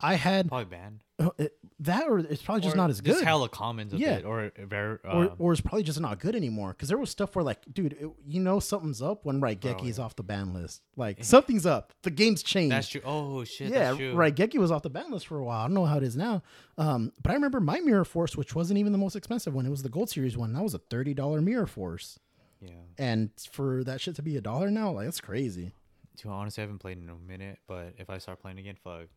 [0.02, 1.00] I had Probably banned.
[1.38, 4.16] It, that, or it's probably just Or not as good hella commons of Yeah.
[4.18, 4.98] it, or very.
[5.06, 6.70] Uh, or, or it's probably just not good anymore.
[6.74, 9.98] Because there was stuff where, like, dude, it, you know something's up when Raigeki is
[9.98, 10.82] off the ban list.
[10.98, 11.94] Like, something's up.
[12.04, 12.74] The game's changed.
[12.74, 13.02] that's true.
[13.06, 13.70] Oh shit.
[13.72, 13.92] yeah.
[13.94, 15.60] Raigeki was off the ban list for a while.
[15.62, 16.44] I don't know how it is now.
[16.78, 19.66] Um, but I remember my Mirror Force, which wasn't even the most expensive one.
[19.66, 20.52] It was the Gold Series one.
[20.54, 22.20] That was a thirty dollar Mirror Force,
[22.62, 22.72] Yeah.
[22.98, 25.72] and for that shit to be a dollar now, like that's crazy.
[26.18, 28.76] To be honest, I haven't played in a minute, but if I start playing again,
[28.84, 29.08] fuck.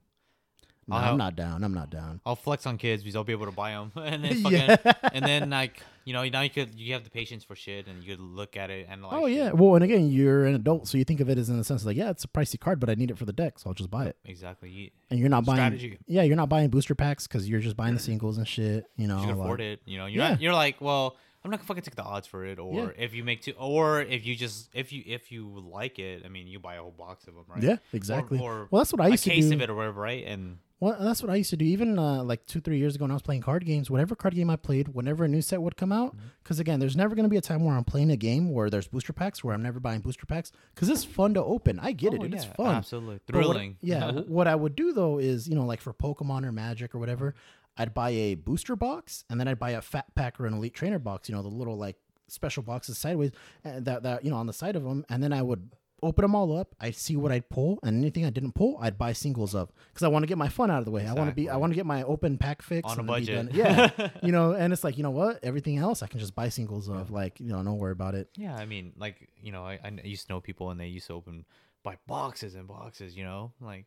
[0.88, 1.62] No, I'll I'm not down.
[1.64, 2.20] I'm not down.
[2.24, 4.76] I'll flex on kids because I'll be able to buy them, and then Yeah.
[5.12, 8.02] and then like you know now you could you have the patience for shit, and
[8.02, 9.52] you could look at it and like oh yeah.
[9.52, 11.82] Well, and again, you're an adult, so you think of it as in the sense
[11.82, 13.68] of like, yeah, it's a pricey card, but I need it for the deck, so
[13.68, 14.16] I'll just buy it.
[14.24, 14.70] exactly.
[14.70, 15.98] You, And you're not buying, Strategy.
[16.06, 18.86] yeah, you're not buying booster packs because you're just buying the singles and shit.
[18.96, 19.80] You know, you can like- afford it.
[19.84, 20.30] You know, you're Yeah.
[20.30, 23.04] not, you're like, well, I'm not gonna fucking take the odds for it, or Yeah.
[23.04, 26.28] if you make two, or if you just if you if you like it, I
[26.28, 27.62] mean, you buy a whole box of them, right?
[27.62, 28.38] Yeah, exactly.
[28.40, 29.54] Or, well, that's what I used to case do.
[29.54, 30.24] of it or whatever, right?
[30.26, 31.64] And Well, that's what I used to do.
[31.64, 34.34] Even uh, like two, three years ago, when I was playing card games, whatever card
[34.36, 36.26] game I played, whenever a new set would come out, Mm-hmm.
[36.42, 38.70] because again, there's never going to be a time where I'm playing a game where
[38.70, 41.80] there's booster packs, where I'm never buying booster packs, because it's fun to open.
[41.80, 42.34] I get it, Oh, dude.
[42.34, 42.74] It's fun.
[42.76, 43.76] absolutely But what- thrilling.
[43.82, 44.10] yeah.
[44.28, 47.34] what I would do though is, you know, like for Pokemon or Magic or whatever,
[47.76, 50.74] I'd buy a booster box and then I'd buy a Fat Pack or an Elite
[50.74, 51.28] Trainer box.
[51.28, 51.96] You know, the little like
[52.28, 53.30] special boxes sideways
[53.64, 55.70] and that that you know on the side of them, and then I would
[56.02, 56.74] open them all up.
[56.80, 60.02] I'd see what I'd pull, and anything I didn't pull, I'd buy singles of because
[60.04, 61.06] I want to get my fun out of the way.
[61.06, 63.08] I want to be, I want to get my open pack fix On a and
[63.08, 63.52] then be budget.
[63.52, 63.94] done.
[63.98, 66.48] Yeah, you know, and it's like you know what, everything else I can just buy
[66.48, 67.10] singles of.
[67.10, 68.28] Like you know, don't worry about it.
[68.36, 71.06] Yeah, I mean, like you know, I, I used to know people and they used
[71.08, 71.44] to open
[71.82, 73.16] buy boxes and boxes.
[73.16, 73.86] You know, like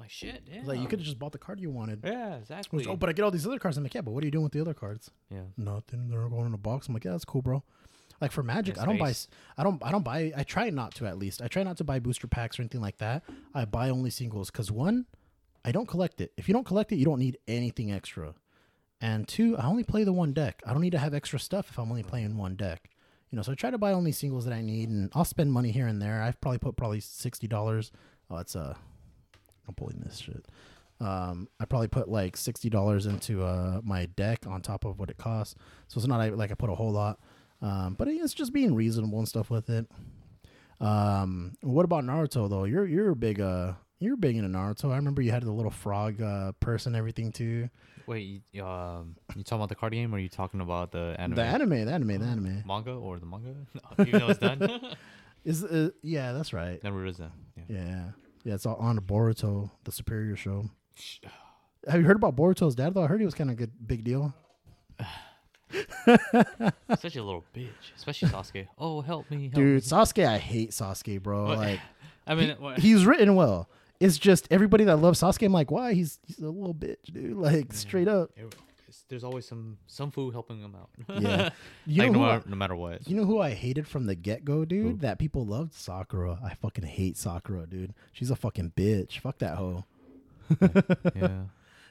[0.00, 0.44] like shit.
[0.46, 2.00] Yeah, Like you could have just bought the card you wanted.
[2.04, 2.86] Yeah, oh, exactly.
[2.86, 3.76] Oh, but I get all these other cards.
[3.76, 5.10] I'm like, yeah, but what are you doing with the other cards?
[5.30, 6.08] yeah, Nothing.
[6.08, 6.86] They're going in a box.
[6.86, 7.64] I'm like, yeah, that's cool, bro.
[8.20, 9.14] Like for Magic, I don't buy.
[9.56, 9.82] I don't.
[9.84, 10.32] I don't buy.
[10.36, 11.40] I try not to at least.
[11.40, 13.22] I try not to buy booster packs or anything like that.
[13.54, 15.06] I buy only singles because one,
[15.64, 16.32] I don't collect it.
[16.36, 18.34] If you don't collect it, you don't need anything extra.
[19.00, 20.60] And two, I only play the one deck.
[20.66, 22.90] I don't need to have extra stuff if I'm only playing one deck.
[23.30, 25.52] You know, so I try to buy only singles that I need, and I'll spend
[25.52, 26.20] money here and there.
[26.22, 27.92] I've probably put probably sixty dollars.
[28.30, 28.74] Oh, it's uh,
[29.68, 30.46] I'm pulling this shit.
[31.00, 35.10] Um, I probably put like sixty dollars into uh my deck on top of what
[35.10, 35.54] it costs.
[35.86, 37.20] So it's not like I put a whole lot.
[37.60, 39.86] Um, but it's just being reasonable and stuff with it.
[40.80, 42.64] Um, what about Naruto though?
[42.64, 44.92] You're you're a big uh you're big into Naruto.
[44.92, 47.68] I remember you had the little frog uh purse and everything too.
[48.06, 51.14] Wait, you, um, you talking about the card game, or are you talking about the
[51.18, 51.36] anime?
[51.36, 53.54] The anime, the anime, the anime manga or the manga?
[53.74, 54.80] No, even though it's done.
[55.44, 56.82] is uh, yeah, that's right.
[56.82, 57.32] Never is done.
[57.56, 57.64] Yeah.
[57.68, 58.04] Yeah,
[58.44, 60.70] yeah, it's all on Boruto, the Superior Show.
[61.88, 63.02] Have you heard about Boruto's dad though?
[63.02, 64.32] I heard he was kind of good, big deal.
[66.98, 68.68] Such a little bitch, especially Sasuke.
[68.78, 69.80] Oh, help me, help Dude, me.
[69.80, 71.44] Sasuke, I hate Sasuke, bro.
[71.46, 71.58] What?
[71.58, 71.80] Like
[72.26, 73.68] I mean, what- he's written well.
[74.00, 75.44] It's just everybody that loves Sasuke.
[75.46, 75.92] I'm like, why?
[75.94, 77.36] He's he's a little bitch, dude.
[77.36, 78.30] Like straight up.
[79.08, 80.88] there's always some some food helping him out.
[81.20, 81.50] Yeah.
[81.86, 83.08] You like know no, who I- matter, no matter what.
[83.08, 84.84] You know who I hated from the get go, dude?
[84.86, 84.96] Who?
[84.98, 86.38] That people loved Sakura.
[86.44, 87.92] I fucking hate Sakura, dude.
[88.12, 89.18] She's a fucking bitch.
[89.18, 89.84] Fuck that hoe.
[91.14, 91.42] yeah.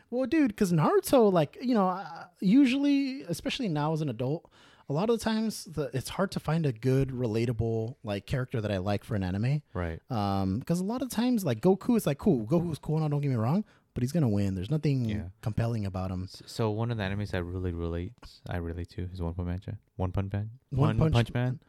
[0.09, 2.01] Well, dude, because Naruto, like, you know,
[2.39, 4.49] usually, especially now as an adult,
[4.89, 8.61] a lot of the times the, it's hard to find a good, relatable, like, character
[8.61, 9.61] that I like for an anime.
[9.73, 9.99] Right.
[10.09, 12.45] Um, because a lot of times, like, Goku is like, cool.
[12.47, 14.55] Goku's cool now, don't get me wrong, but he's gonna win.
[14.55, 15.23] There's nothing Yeah.
[15.41, 16.29] compelling about him.
[16.45, 18.13] So one of the animes I really relate,
[18.49, 19.77] I relate to is One Punch Man.
[19.97, 20.51] One Punch Man.
[20.69, 21.59] One One, Punch- Punch, Man.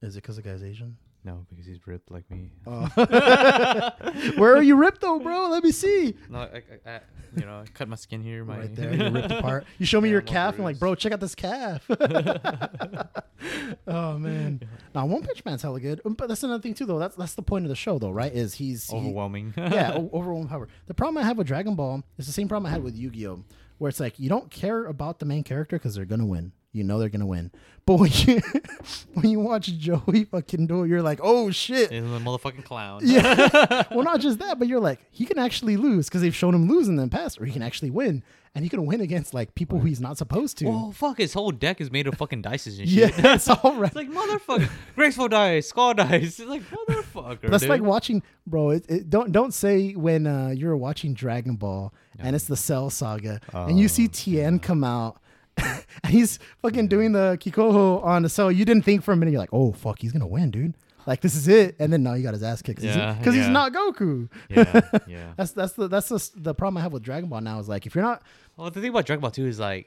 [0.00, 0.96] Is it because the guy's Asian?
[1.26, 2.52] No, because he's ripped like me.
[2.68, 2.86] Oh.
[4.36, 5.48] Where are you ripped though, bro?
[5.48, 6.14] Let me see.
[6.30, 7.00] No, I, I, I,
[7.36, 8.44] you know, I cut my skin here.
[8.44, 9.66] My Right there, you're ripped apart.
[9.78, 11.84] You show me Yeah, your I'm calf, and like, bro, check out this calf.
[13.88, 14.60] oh man.
[14.94, 16.98] Now, One Punch Man's hella good, Um, but that's another thing too, though.
[17.00, 18.32] That's that's the point of the show, though, right?
[18.32, 19.52] Is he's he- overwhelming.
[19.56, 20.68] yeah, o- overwhelming power.
[20.86, 23.10] The problem I have with Dragon Ball is the same problem I had with Yu
[23.10, 23.44] Gi Oh,
[23.78, 26.52] where it's like you don't care about the main character because they're gonna win.
[26.76, 27.50] You know they're gonna win,
[27.86, 28.40] but when you
[29.14, 31.90] when you watch Joey fucking do it, you're like, oh shit.
[31.90, 33.00] He's a motherfucking clown.
[33.04, 33.84] Yeah.
[33.90, 36.68] well, not just that, but you're like, he can actually lose because they've shown him
[36.68, 38.22] lose in the past, or he can actually win,
[38.54, 40.66] and he can win against like people who he's not supposed to.
[40.66, 43.16] Well, fuck, his whole deck is made of fucking dices and shit.
[43.18, 43.86] yeah, it's all right.
[43.86, 46.40] It's like motherfucker, graceful dice, skull dice.
[46.40, 47.48] It's like motherfucker.
[47.48, 47.70] That's dude.
[47.70, 48.70] like watching, bro.
[48.70, 52.90] It, it, don't don't say when uh, you're watching Dragon Ball and it's the Cell
[52.90, 55.20] Saga, and you see Oh, Tien come out,
[56.08, 58.50] he's fucking doing the Kikoho on the Cell.
[58.52, 60.74] You didn't think for a minute, you're like, oh fuck, he's gonna win, dude.
[61.06, 63.36] Like this is it, and then now you got his ass kicked because Yeah, he's
[63.36, 63.48] yeah.
[63.48, 64.28] not Goku.
[64.50, 65.32] yeah, yeah.
[65.36, 67.86] That's that's the that's the, the problem I have with Dragon Ball now is like
[67.86, 68.22] if you're not
[68.56, 69.86] Well, the thing about Dragon Ball 2 is like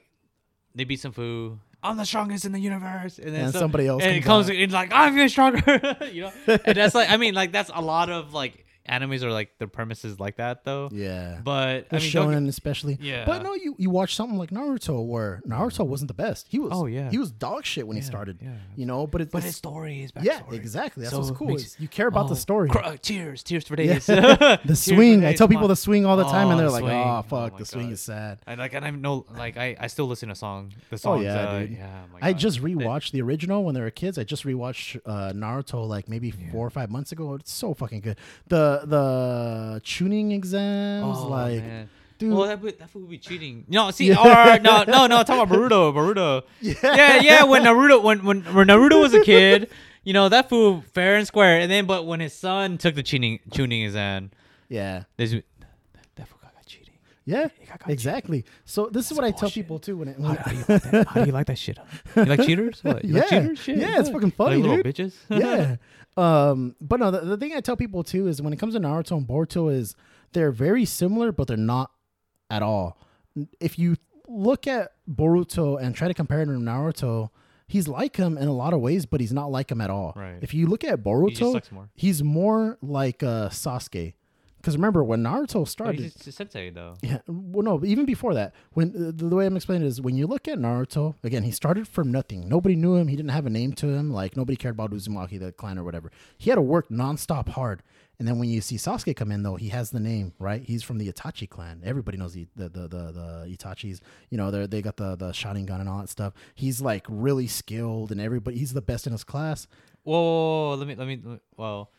[0.74, 1.58] they beat some foo.
[1.82, 4.46] I'm the strongest in the universe, and then And some- somebody else and it comes
[4.46, 5.62] comes in like I'm even stronger.
[6.12, 9.30] you know, and that's like I mean like that's a lot of like animes are
[9.32, 10.88] like the premises like that though.
[10.92, 11.38] yeah.
[11.44, 12.98] But the I mean, shonen especially.
[13.00, 13.24] Yeah.
[13.24, 16.46] But no, you, you watch something like Naruto where Naruto wasn't the best.
[16.48, 17.10] He was Oh, yeah.
[17.10, 18.38] he was dog shit when he started.
[18.42, 18.54] yeah.
[18.76, 20.24] You know, but it's but his story is back.
[20.24, 21.02] yeah, exactly.
[21.02, 21.48] That's So what's cool.
[21.48, 22.68] makes- you care about the Oh, story.
[22.70, 23.94] cr- tears, tears for Yeah.
[23.94, 24.06] days.
[24.06, 25.24] the Tears for swing.
[25.24, 26.92] I tell people the swing all the time, Oh, and they're the like, swing.
[26.96, 27.92] "Oh Oh fuck, my the swing God.
[27.92, 30.72] is sad." And like, and I know, like, I, I still listen to song.
[30.90, 31.20] The songs.
[31.20, 31.70] Oh yeah, uh, dude.
[31.78, 34.18] Yeah, I just rewatched the original when they were kids.
[34.18, 37.34] I just rewatched uh, Naruto like maybe four or five months ago.
[37.34, 38.16] It's so fucking good.
[38.48, 41.88] The the Chunin exams, Oh, like, man.
[42.18, 43.64] dude, Well, that would, that would be cheating.
[43.68, 44.56] No, see, Yeah.
[44.56, 45.22] or no, no, no.
[45.22, 46.42] Talk about Naruto, Naruto.
[46.60, 47.44] Yeah, yeah.
[47.44, 49.70] When Naruto, when when when Naruto was a kid,
[50.04, 51.60] you know that fool fair and square.
[51.60, 54.30] And then, but when his son took the Chunin Chunin exam,
[54.68, 55.44] yeah, there's that,
[56.16, 56.94] that fool got cheating.
[57.30, 57.48] Yeah,
[57.86, 58.44] exactly.
[58.64, 59.54] So this is what I tell bullshit.
[59.54, 60.20] people too when it.
[60.20, 61.06] How, When how do you like that?
[61.08, 61.78] How do you like that shit?
[62.16, 62.82] You like cheaters?
[62.84, 63.04] What?
[63.04, 63.40] You like Yeah.
[63.40, 63.58] cheaters?
[63.58, 63.78] Shit.
[63.78, 64.14] Yeah, it's what?
[64.14, 64.94] fucking funny, like little dude.
[64.94, 65.14] bitches.
[65.28, 65.76] yeah.
[66.16, 68.80] Um, but no, the, the thing I tell people too is when it comes to
[68.80, 69.94] Naruto and Boruto is
[70.32, 71.90] they're very similar, but they're not
[72.50, 72.98] at all.
[73.60, 73.96] If you
[74.28, 77.30] look at Boruto and try to compare him to Naruto,
[77.68, 80.12] he's like him in a lot of ways, but he's not like him at all.
[80.16, 80.38] Right.
[80.40, 81.88] If you look at Boruto, more.
[81.94, 84.14] he's more like uh, Sasuke.
[84.60, 86.94] Because remember when Naruto But started, he's a sensei though.
[87.02, 90.00] yeah, well, no, even before that, when uh, the, the way I'm explaining it is
[90.02, 92.46] when you look at Naruto, again, he started from nothing.
[92.46, 93.08] Nobody knew him.
[93.08, 94.10] He didn't have a name to him.
[94.10, 96.10] Like nobody cared about Uzumaki, the clan or whatever.
[96.36, 97.82] He had to work nonstop hard.
[98.18, 100.62] And then when you see Sasuke come in, though, he has the name right.
[100.62, 101.80] He's from the Itachi clan.
[101.82, 104.00] Everybody knows the the the the, the Itachis.
[104.28, 106.34] You know, they they got the the Sharingan and all that stuff.
[106.54, 108.58] He's like really skilled, and everybody.
[108.58, 109.66] He's the best in his class.
[110.02, 111.40] Whoa, whoa, whoa, let me let me.
[111.56, 111.90] Well,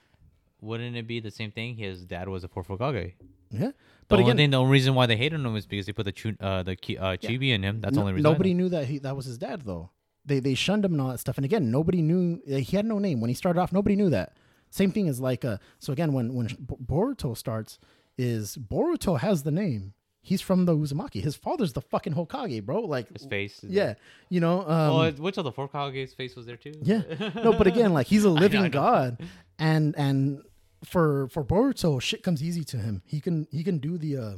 [0.62, 1.76] wouldn't it be the same thing?
[1.76, 3.14] His dad was a fourth Hokage.
[3.54, 3.74] Yeah, But
[4.08, 5.92] but the only again, thing, the only reason why they hated him is because they
[5.92, 7.82] put the chu- uh, the ki- uh, chibi in him.
[7.82, 8.24] That's the only reason.
[8.32, 9.90] Nobody knew that he that was his dad though.
[10.26, 11.38] They they shunned him and all that stuff.
[11.38, 13.74] And again, nobody knew uh, he had no name when he started off.
[13.74, 14.38] Nobody knew that.
[14.70, 15.58] Same thing as like uh.
[15.80, 17.78] So again, when when Boruto starts,
[18.18, 19.94] is Boruto has the name.
[20.24, 21.22] He's from the Uzumaki.
[21.24, 22.82] His father's the fucking Hokage, bro.
[22.82, 23.60] Like his face.
[23.68, 23.96] yeah,
[24.30, 24.62] you know.
[24.62, 26.74] Um, well, which of the four Hokage's face was there too?
[26.84, 27.02] yeah.
[27.36, 28.70] No, but again, like he's a living I know.
[28.70, 29.22] god,
[29.60, 30.42] and and
[30.84, 33.02] for for Boruto, shit comes easy to him.
[33.06, 34.34] He can he can do the uh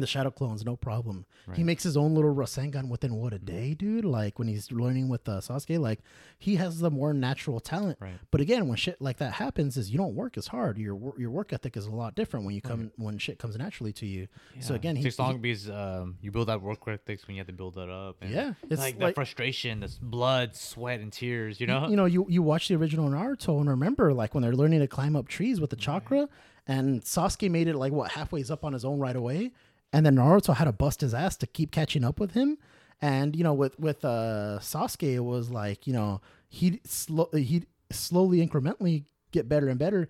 [0.00, 1.26] the shadow clones no problem.
[1.54, 4.04] He makes his own little Rasengan within what a day, dude.
[4.04, 6.00] Like when he's learning with uh, Sasuke, like
[6.38, 7.96] he has the more natural talent.
[8.00, 8.18] Right.
[8.30, 10.76] But again, when shit like that happens, is you don't work as hard.
[10.76, 13.92] Your your work ethic is a lot different when you come when shit comes naturally
[13.94, 14.28] to you.
[14.60, 17.46] So again, he's he, long because um, you build that work ethics when you have
[17.46, 18.16] to build that up.
[18.20, 21.60] And Yeah, it's like, like- that frustration, this blood, sweat, and tears.
[21.60, 21.88] You know.
[21.88, 24.86] you know, you you watch the original Naruto and remember like when they're learning to
[24.86, 26.28] climb up trees with the chakra,
[26.66, 29.52] and Sasuke made it like what halfway's up on his own right away,
[29.92, 32.58] and then Naruto had to bust his ass to keep catching up with him.
[33.00, 37.64] And you know, with with uh, Sasuke, it was like you know he slow he
[37.90, 40.08] slowly incrementally get better and better,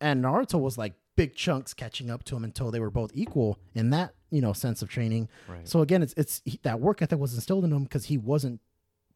[0.00, 3.58] and Naruto was like big chunks catching up to him until they were both equal
[3.74, 5.28] in that you know sense of training.
[5.48, 5.66] Right.
[5.66, 8.60] So again, it's it's he, that work ethic was instilled in him because he wasn't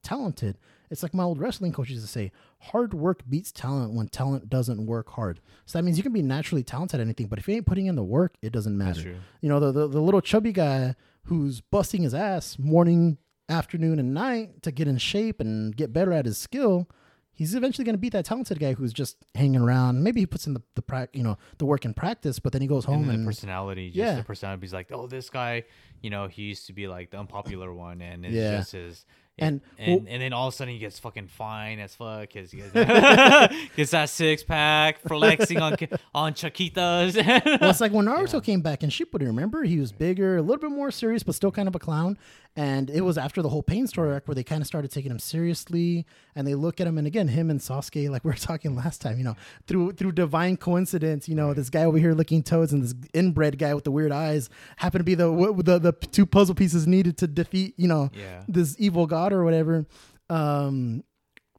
[0.02, 0.58] talented.
[0.92, 4.50] It's like my old wrestling coach used to say, hard work beats talent when talent
[4.50, 5.40] doesn't work hard.
[5.64, 7.86] So that means you can be naturally talented at anything, but if you ain't putting
[7.86, 9.16] in the work, it doesn't matter.
[9.40, 13.16] You know, the, the the little chubby guy who's busting his ass morning,
[13.48, 16.88] afternoon, and night to get in shape and get better at his skill.
[17.34, 20.02] He's eventually going to beat that talented guy who's just hanging around.
[20.02, 22.60] Maybe he puts in the the prac, you know, the work in practice, but then
[22.60, 24.16] he goes home and and, the personality, just Yeah.
[24.16, 25.64] the personality is like, oh, this guy,
[26.02, 28.50] you know, he used to be like the unpopular one, and it's Yeah.
[28.58, 29.06] just his
[29.38, 32.50] And, and, and then all of a sudden he gets fucking fine as fuck because
[32.50, 32.72] he gets,
[33.76, 35.76] gets that six pack flexing on
[36.14, 37.16] on Chiquitas.
[37.60, 39.26] well, it's like when Naruto came back in Shippuden.
[39.26, 42.18] Remember, he was bigger, a little bit more serious, but still kind of a clown.
[42.54, 45.10] And it was after the whole pain story arc where they kind of started taking
[45.10, 46.04] him seriously,
[46.36, 49.00] and they look at him, and again, him and Sasuke, like we were talking last
[49.00, 49.34] time, you know,
[49.66, 53.58] through through divine coincidence, you know, this guy over here licking toads and this inbred
[53.58, 56.86] guy with the weird eyes happen to be the what- the the two puzzle pieces
[56.86, 58.42] needed to defeat, you know, Yeah.
[58.48, 59.84] this evil god or whatever.
[60.30, 61.04] Um,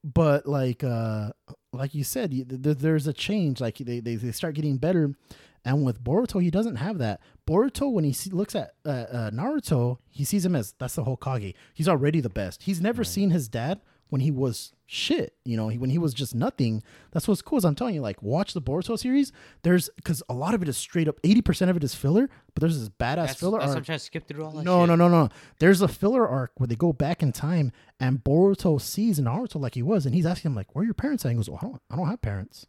[0.04, 1.30] but like uh
[1.72, 5.14] like you said you, th- there's a change like they, they they start getting better.
[5.66, 7.22] And with boruto he doesn't have that.
[7.48, 11.06] Boruto when he see, looks at uh, uh, naruto he sees him as that's the
[11.06, 11.54] hokage.
[11.74, 12.64] He's already the best.
[12.64, 13.80] He's never seen his dad
[14.14, 17.58] when he was shit you know he, when he was just nothing that's what's cool
[17.58, 19.32] is i'm telling you like watch the boruto series
[19.64, 22.62] there's because a lot of it is straight up 80% of it is filler but
[22.62, 24.64] there's this badass That's, filler that's arc I'm trying to skip through all that.
[24.64, 24.90] no, shit.
[24.90, 25.30] no, no, no.
[25.58, 29.74] There's a filler arc where they go back in time, and Boruto sees Naruto like
[29.74, 31.50] he was, and he's asking him like, "Where are your parents?" at?" And he goes,
[31.50, 32.68] well, "I don't, I don't have parents."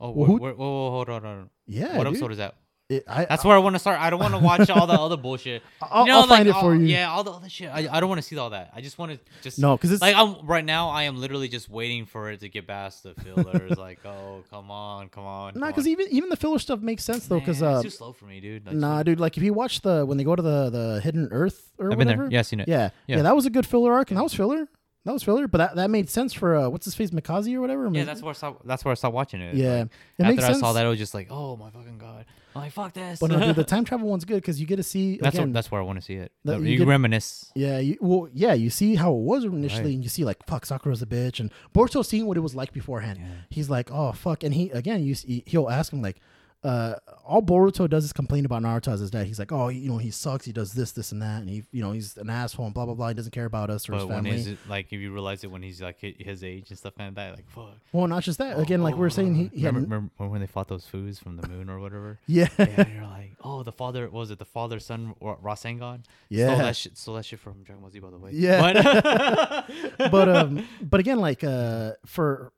[0.00, 0.58] Oh, Well, wh- who- wh- wh- wh-
[0.94, 1.50] hold on, hold on.
[1.66, 2.12] Yeah, what dude.
[2.14, 2.54] episode is that?
[2.90, 3.98] It, I, That's where I want to start.
[3.98, 5.62] I don't want to watch all the other bullshit.
[5.82, 6.84] I'll- You know, I'll find like, it for all- you.
[6.84, 7.70] Yeah, all the other shit.
[7.72, 8.72] I, I don't want to see all that.
[8.74, 10.90] I just want to just no, because it's like I'm right now.
[10.90, 13.78] I am literally just waiting for it to get past the fillers.
[13.78, 15.54] like, oh, come on, come on.
[15.54, 17.38] come because even even the filler stuff makes sense though.
[17.40, 18.66] Because uh, it's too slow for me, dude.
[18.66, 21.28] Like, nah, dude, like if you watch the when they go to the the Hidden
[21.32, 22.32] Earth or I've been whatever, there.
[22.32, 22.68] Yeah, I've seen it.
[22.68, 23.22] yeah, yeah, Yeah.
[23.22, 24.68] that was a good filler arc, and that was filler.
[25.04, 27.60] That was filler, but that, that made sense for uh, what's his face, Mikazi or
[27.60, 27.90] whatever.
[27.92, 28.66] Yeah, that's where I stopped.
[28.66, 29.54] That's where I stopped watching it.
[29.54, 29.80] yeah.
[29.80, 29.88] Like,
[30.18, 30.60] it after I sense.
[30.60, 32.24] saw that, it was just like, oh my fucking god.
[32.56, 33.18] I'm like, fuck this.
[33.20, 35.48] But no, dude, the time travel one's good because you get to see that's again.
[35.48, 36.32] what, that's where I want to see it.
[36.46, 37.52] that you you get- reminisce.
[37.54, 39.94] Yeah, you, well, yeah, you see how it was initially, Right.
[39.94, 42.72] and you see like, fuck, Sakura's a bitch, and Boruto seeing what it was like
[42.72, 43.18] beforehand.
[43.20, 43.26] Yeah.
[43.50, 46.16] He's like, oh fuck, and he again, you see, he'll ask him like,
[46.64, 46.94] uh,
[47.26, 49.26] all Boruto does is complain about Naruto as his dad.
[49.26, 51.64] He's like, oh, you know, he sucks, he does this, this, and that, and he,
[51.72, 53.08] you know, he's an asshole, and blah blah blah.
[53.08, 54.38] He doesn't care about us or his But when family.
[54.38, 57.14] is it like if you realize it when he's like his age and stuff like
[57.14, 57.74] that, like fuck.
[57.92, 58.58] well, not just that.
[58.58, 61.18] Again, like we are saying, he, he had, remember, remember when they fought those foods
[61.18, 62.18] from the moon or whatever?
[62.26, 66.04] yeah, yeah, you're like, oh, the father what was it the father son Rasengan?
[66.28, 66.46] Yeah.
[66.46, 66.96] stole that shit.
[66.96, 68.30] Stole that shit from Dragon Ball Z, by the way.
[68.32, 69.64] Yeah.
[69.98, 72.52] but, but um, but again, like uh, for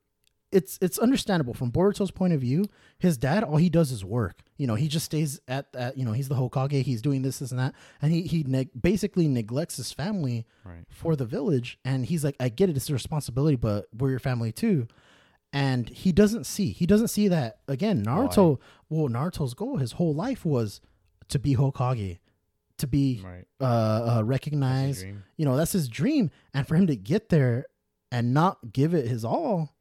[0.51, 2.65] it's it's understandable from Boruto's point of view.
[2.99, 4.43] His dad, all he does is work.
[4.57, 6.83] You know, he just stays at at you know he's the Hokage.
[6.83, 10.85] He's doing this, this, and that, and he he neg- basically neglects his family right.
[10.89, 11.77] for the village.
[11.83, 14.87] And he's like, I get it, it's a responsibility, but we're your family too.
[15.53, 16.71] And he doesn't see.
[16.71, 18.03] He doesn't see that again.
[18.05, 18.59] Naruto.
[18.89, 20.81] Well, Naruto's goal his whole life was
[21.29, 22.19] to be Hokage,
[22.77, 23.45] to be Right.
[23.59, 25.05] uh, uh recognized
[25.35, 27.65] you know that's his dream and for him to get there
[28.11, 29.76] and not give it his all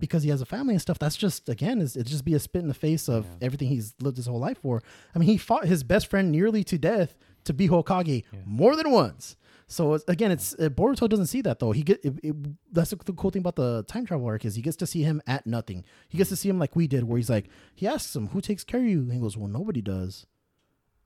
[0.00, 2.38] because he has a family and stuff that's just again is it just be a
[2.40, 3.46] spit in the face of Yeah.
[3.46, 4.82] everything he's lived his whole life for
[5.14, 8.40] i mean he fought his best friend nearly to death to be hokage Yeah.
[8.44, 9.36] more than once
[9.66, 12.34] so it's, again it's uh, boruto doesn't see that though he get it, it,
[12.72, 15.02] that's the, the cool thing about the time travel arc is he gets to see
[15.02, 17.86] him at nothing he gets to see him like we did where he's like he
[17.86, 20.26] asks him who takes care of you and he goes well nobody does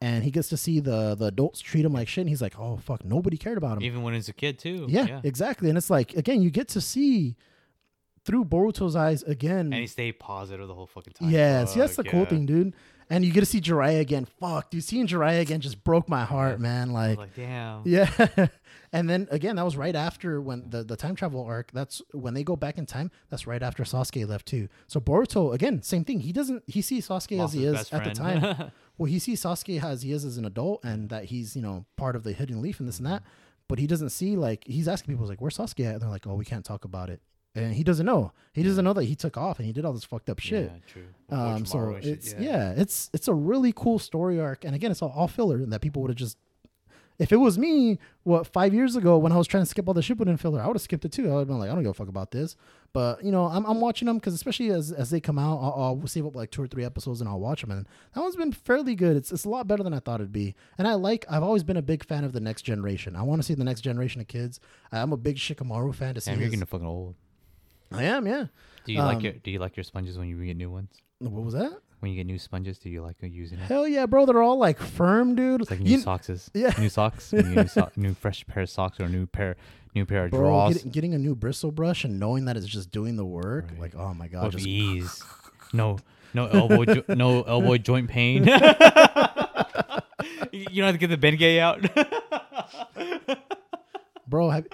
[0.00, 2.58] and he gets to see the the adults treat him like shit and he's like
[2.58, 4.86] oh fuck nobody cared about him Even when he's a kid too.
[4.88, 5.68] yeah, exactly.
[5.68, 7.36] And it's like again, you get to see
[8.24, 9.66] through Boruto's eyes again.
[9.66, 11.30] And he stayed positive the whole fucking time.
[11.30, 12.74] yeah, see that's the Fuck, cool thing, dude.
[13.10, 14.24] And you get to see Jiraiya again.
[14.24, 16.92] Fuck, dude, seeing Jiraiya again just broke my heart, man.
[16.92, 17.82] Like, like, damn.
[17.84, 18.08] yeah.
[18.92, 21.70] and then again, that was right after when the, the time travel arc.
[21.72, 23.10] That's when they go back in time.
[23.28, 24.68] That's right after Sasuke left too.
[24.86, 26.20] So Boruto again, same thing.
[26.20, 28.72] He doesn't he sees Sasuke Lost as he is at the time.
[28.98, 31.84] well, he sees Sasuke as he is as an adult, and that he's you know
[31.96, 33.20] part of the hidden leaf and this and that.
[33.20, 33.28] Mm-hmm.
[33.68, 35.92] But he doesn't see like he's asking people like, "Where's Sasuke?" at?
[35.92, 37.20] And they're like, "Oh, we can't talk about it."
[37.54, 38.32] And he doesn't know.
[38.52, 40.72] He doesn't know that he took off and he did all this fucked up shit.
[40.72, 41.06] Yeah, true.
[41.30, 42.74] Um, so and shit, it's yeah.
[42.76, 45.80] it's it's a really cool story arc, and again, it's all, all filler, and that
[45.80, 46.36] people would have just.
[47.16, 49.94] If it was me, what five years ago when I was trying to skip all
[49.94, 51.30] the Shippuden filler, I would have skipped it too.
[51.30, 52.56] I would have been like, I don't give a fuck about this.
[52.92, 56.00] But you know, I'm, I'm watching them because especially as, as they come out, I'll,
[56.00, 57.70] I'll save up like two or three episodes and I'll watch them.
[57.70, 59.16] And that one's been fairly good.
[59.16, 60.56] It's it's a lot better than I thought it'd be.
[60.76, 61.24] And I like.
[61.30, 63.14] I've always been a big fan of the next generation.
[63.14, 64.58] I want to see the next generation of kids.
[64.90, 66.32] I'm a big Shikamaru fan to see.
[66.32, 67.14] Damn, you're his- getting fucking old.
[67.92, 68.46] I am, yeah.
[68.84, 70.90] Do you like Um, your Do you like your sponges when you get new ones?
[71.18, 71.72] What was that?
[72.00, 73.62] When you get new sponges, do you like using it?
[73.64, 74.26] Hell yeah, bro!
[74.26, 75.62] They're all like firm, dude.
[75.62, 76.50] It's like new You- socks.
[76.54, 76.72] Yeah.
[76.78, 77.32] New socks.
[77.32, 79.56] When you get new, so- new fresh pair of socks or new pair
[79.94, 82.66] new pair of Bro, drawers get, getting a new bristle brush and knowing that it's
[82.66, 83.80] just doing the work, Right.
[83.80, 85.22] like oh my god, just ease.
[85.72, 85.98] No,
[86.34, 88.44] no elbow, jo- no elbow joint pain.
[88.44, 88.52] you
[90.52, 91.80] you don't have to get the Bengay out.
[94.28, 94.50] bro.
[94.50, 94.66] Have,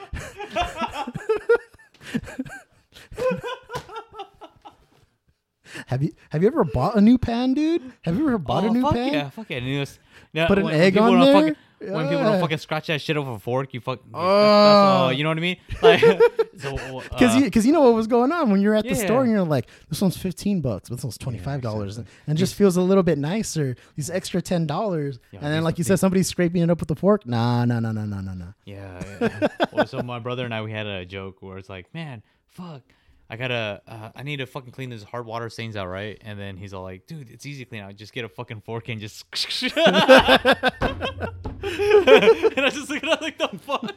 [5.86, 7.82] have you have you ever bought a new pan, dude?
[8.02, 9.12] Have you ever bought a Oh, new fuck pan?
[9.12, 9.58] Yeah, fuck yeah.
[9.58, 9.98] It
[10.32, 11.34] no, Put an egg on there?
[11.34, 14.00] Fucking, when people don't fucking scratch that shit off a fork, you fuck.
[14.12, 15.06] Oh.
[15.06, 15.56] Oh, you know what I mean?
[15.82, 16.00] Like,
[16.58, 16.76] so,
[17.08, 19.22] Because uh, you, cause you know what was going on when you're at the store
[19.22, 22.06] and you're like, this one's 15 bucks, but this one's $25.
[22.26, 23.76] And just feels a little bit nicer.
[23.96, 25.18] These extra $10.
[25.30, 27.26] Yeah, and then, like you said, somebody's scraping it up with a fork.
[27.26, 28.52] Nah, nah, nah, nah, nah, nah, nah.
[28.66, 29.02] Yeah.
[29.20, 29.48] yeah.
[29.72, 32.82] well, so my brother and I, we had a joke where it's like, man, fuck.
[33.32, 36.18] I gotta, uh, I need to fucking clean this hard water stains out, right?
[36.24, 37.94] And then he's all like, dude, it's easy to clean out.
[37.94, 39.24] Just get a fucking fork and just.
[39.62, 39.72] and
[41.62, 43.94] I just look at him like, the fuck?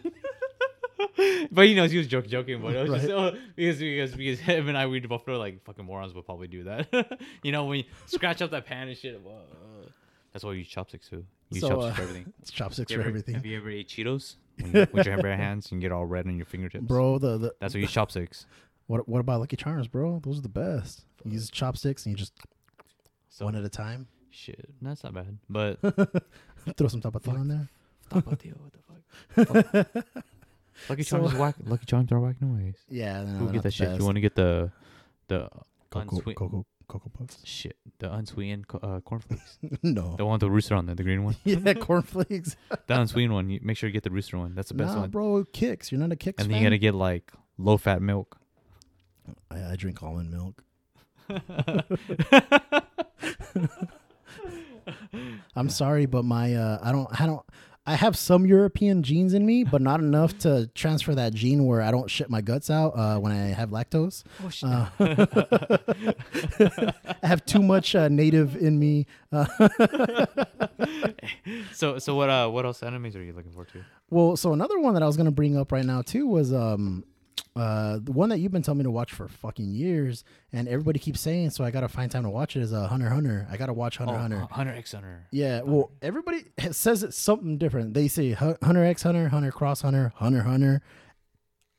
[1.52, 3.18] but he knows he was joke, joking, but it was just, Right.
[3.18, 6.48] uh, because, because, because him and I, we both know like fucking morons would probably
[6.48, 7.20] do that.
[7.44, 9.20] you know, when you scratch up that pan and shit.
[9.22, 9.40] whoa.
[10.32, 11.18] That's why we use chopsticks too.
[11.50, 12.34] You use So, chopsticks uh, for everything.
[12.42, 13.36] It's chopsticks You for ever- everything.
[13.36, 14.36] Have you ever ate Cheetos
[14.92, 16.86] with your bare hands and get all red on your fingertips?
[16.86, 18.46] Bro, the, the That's what you use chopsticks.
[18.88, 20.20] What what about Lucky Charms, bro?
[20.24, 21.06] Those are the best.
[21.24, 22.34] You use chopsticks and you just
[23.30, 24.08] So one at a time.
[24.30, 25.38] shit, that's not bad.
[25.50, 25.80] But
[26.78, 27.70] Throw some tapatio on there.
[28.10, 28.80] Tapatio, what the
[29.46, 29.94] fuck?
[29.94, 30.16] Fuck.
[30.90, 31.56] Lucky So- Charms is whack.
[31.66, 32.76] Lucky Charms are whack noise.
[32.90, 33.88] Yeah, no, get that the shit?
[33.90, 34.00] best.
[34.00, 34.72] You want to get the
[35.28, 35.50] the
[35.90, 37.40] Cocoa, Cocoa, Cocoa Puffs?
[37.46, 39.60] shit, the unsweetened co- uh, cornflakes.
[39.84, 40.16] no.
[40.18, 41.36] the one with the rooster on there, the green one.
[41.44, 42.56] yeah, cornflakes.
[42.88, 43.50] The unsweetened one.
[43.50, 44.56] You make sure you get the rooster one.
[44.56, 45.10] That's the best nah, one.
[45.12, 45.92] bro, kicks.
[45.92, 46.64] You're not a kicks And then fan?
[46.64, 48.38] you gotta get like low fat milk.
[49.52, 50.64] I, I drink almond milk.
[55.56, 57.46] I'm sorry, but my uh, I don't I don't
[57.86, 61.82] I have some European genes in me, but not enough to transfer that gene where
[61.82, 64.24] I don't shit my guts out uh, when I have lactose.
[64.44, 64.70] Oh shit.
[64.70, 64.88] Uh,
[67.24, 69.06] I have too much uh, native in me.
[69.32, 69.46] Uh,
[71.74, 73.84] so so what uh what else enemies are you looking forward to?
[74.10, 77.04] well, so another one that I was gonna bring up right now too was um
[77.56, 81.00] uh the one that you've been telling me to watch for fucking years, and everybody
[81.00, 82.62] keeps saying, so I gotta find time to watch it.
[82.62, 83.48] Is uh, Hunter Hunter.
[83.52, 84.48] I gotta watch Hunter x Hunter.
[84.50, 85.28] Oh, Hunter x Hunter.
[85.32, 87.94] Yeah, well, everybody says it's something different.
[87.94, 90.82] They say Hunter X Hunter, Hunter Cross Hunter, Hunter Hunter.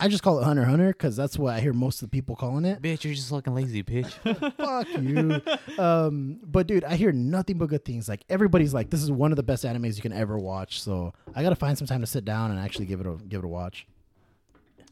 [0.00, 2.34] I just call it Hunter Hunter because that's what I hear most of the people
[2.34, 2.82] calling it.
[2.82, 4.10] Bitch, you're just fucking lazy, bitch.
[4.56, 5.82] Fuck you.
[5.82, 8.08] Um, but dude, I hear nothing but good things.
[8.08, 10.82] Like everybody's like, this is one of the best animes you can ever watch.
[10.82, 13.38] So I gotta find some time to sit down and actually give it a give
[13.38, 13.86] it a watch.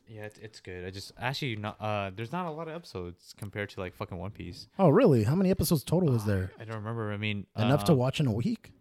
[0.09, 0.85] Yeah, it's, it's good.
[0.85, 4.19] I just actually not uh there's not a lot of episodes compared to like fucking
[4.19, 4.69] One Piece.
[4.79, 5.25] Oh, really?
[5.25, 6.53] How many episodes total is there?
[6.59, 7.13] I don't remember.
[7.13, 8.73] I mean, Enough uh, to watch in a week?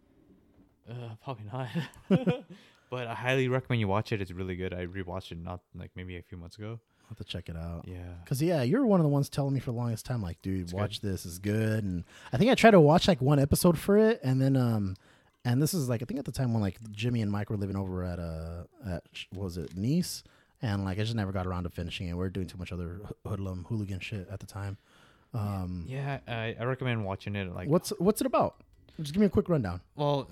[0.88, 1.68] Uh, probably not.
[2.90, 4.20] but I highly recommend you watch it.
[4.20, 4.74] It's really good.
[4.74, 6.80] I rewatched it not like maybe a few months ago.
[7.02, 7.84] I'll have to check it out.
[7.86, 8.14] Yeah.
[8.26, 10.62] Cause yeah, you're one of the ones telling me for the longest time, like, dude,
[10.62, 11.84] It's watch this is good.
[11.84, 14.96] And I think I tried to watch like one episode for it, and then um,
[15.44, 17.56] and this is like I think at the time when like Jimmy and Mike were
[17.56, 20.22] living over at uh at what was it Nice,
[20.62, 22.14] and like I just never got around to finishing it.
[22.14, 24.78] We are doing too much other hoodlum hooligan shit at the time.
[25.34, 27.52] Um, Yeah, I, I recommend watching it.
[27.54, 28.56] Like, what's what's it about?
[29.00, 29.80] Just give me a quick rundown.
[29.96, 30.28] well,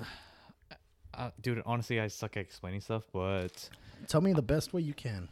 [1.15, 1.63] uh, dude.
[1.67, 3.69] Honestly, I suck at explaining stuff, but
[4.09, 5.29] Tell me the best way you can.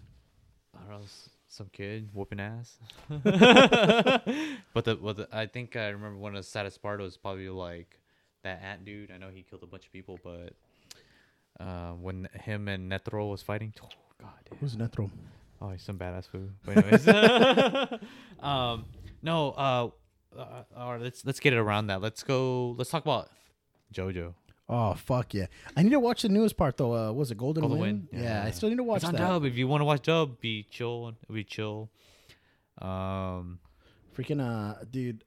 [0.88, 2.76] Know, s- some kid whooping ass.
[3.08, 7.48] but the, but the, I think I remember one of the saddest part was probably
[7.48, 7.98] like
[8.42, 9.10] that ant dude.
[9.10, 10.52] I know he killed a bunch of people, but
[11.60, 13.72] uh, when him and Netero was fighting,
[14.20, 14.58] god damn.
[14.58, 15.10] Who's Netero?
[15.60, 16.52] Oh, he's some badass food.
[16.64, 17.08] But anyways,
[18.40, 18.84] um,
[19.22, 19.88] no, uh,
[20.38, 22.00] uh, all right, let's let's get it around that.
[22.00, 22.70] Let's go.
[22.78, 23.28] Let's talk about
[23.92, 24.34] JoJo.
[24.68, 25.46] Oh fuck yeah!
[25.76, 26.94] I need to watch the newest part though.
[26.94, 28.08] Uh, was it Golden, Golden Wind?
[28.12, 29.18] Wind, Yeah, I still need to watch it's on that.
[29.26, 29.44] dub.
[29.44, 31.14] If you want to watch dub, be chill.
[31.32, 31.90] Be chill.
[32.80, 33.58] Um,
[34.16, 35.24] Freaking uh, dude,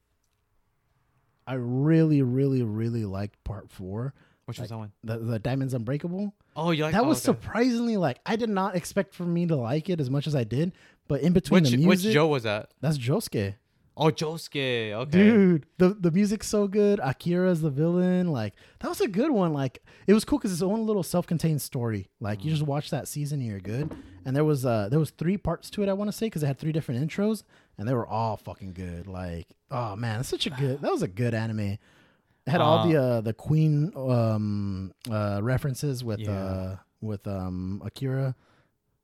[1.48, 4.14] I really, really, really liked part four.
[4.46, 4.92] Which was that one?
[5.04, 6.34] The the Diamonds Unbreakable.
[6.56, 7.38] Oh, you like that oh, was okay.
[7.38, 10.44] surprisingly like I did not expect for me to like it as much as I
[10.44, 10.74] did.
[11.08, 12.72] But in between Which the which Joe was that?
[12.80, 13.56] that's Josuke.
[13.98, 14.94] Oh, Josuke.
[14.94, 15.12] Okay.
[15.12, 17.00] Dude, the the music's so good.
[17.00, 18.32] Akira's the villain.
[18.32, 19.54] Like that was a good one.
[19.54, 22.10] Like it was cool because it's own little self-contained story.
[22.20, 23.94] Like you just watch that season, and you're good.
[24.26, 25.90] And there was uh there was three parts to it.
[25.90, 27.44] I want to say because it had three different intros,
[27.78, 29.08] and they were all fucking good.
[29.08, 30.82] Like oh man, that's such a good.
[30.82, 31.78] That was a good anime.
[32.48, 36.32] Had all Uh, the uh the Queen um uh references with Yeah.
[36.32, 38.36] uh with um Akira.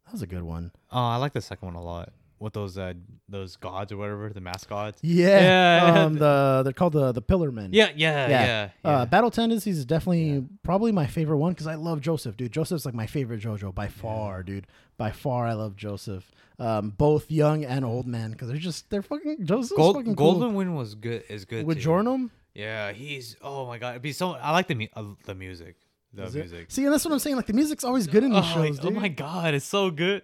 [0.05, 0.71] That was a good one.
[0.91, 2.13] Oh, I like the second one a lot.
[2.39, 2.93] With those uh
[3.29, 4.99] those gods or whatever, the mascots.
[5.03, 5.41] Yeah,
[5.87, 6.03] Yeah.
[6.05, 7.71] Um, the they're called the the Pillar Men.
[7.73, 8.69] Yeah, yeah, Yeah.
[8.85, 8.89] yeah.
[8.89, 12.51] Uh, Battle Tendencies is definitely probably my favorite one because I love Joseph, dude.
[12.51, 14.67] Joseph's like my favorite JoJo by far, dude.
[14.97, 16.31] By far, I love Joseph.
[16.59, 20.53] Um, both young and old man because they're just they're fucking Joseph's Gold, fucking Golden
[20.55, 21.23] Wind was good.
[21.29, 21.83] Is good with too.
[21.83, 22.31] Jornum.
[22.57, 23.35] Yeah, he's.
[23.41, 24.31] Oh my god, it'd be so.
[24.31, 25.75] I like the mu- uh, the music.
[26.11, 26.39] The Is it?
[26.39, 26.65] music.
[26.71, 27.35] See, and that's what I'm saying.
[27.35, 30.23] Like the music's always good in these oh, shows, oh my god, it's so good.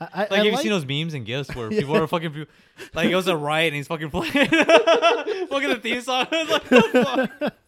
[0.00, 2.06] I, I, Like, I have you like- seen those memes and gifs where people are
[2.08, 2.46] fucking
[2.94, 6.26] like it was a riot and he's fucking playing fucking the theme song?
[6.32, 7.04] It's like, what the
[7.40, 7.58] fuck?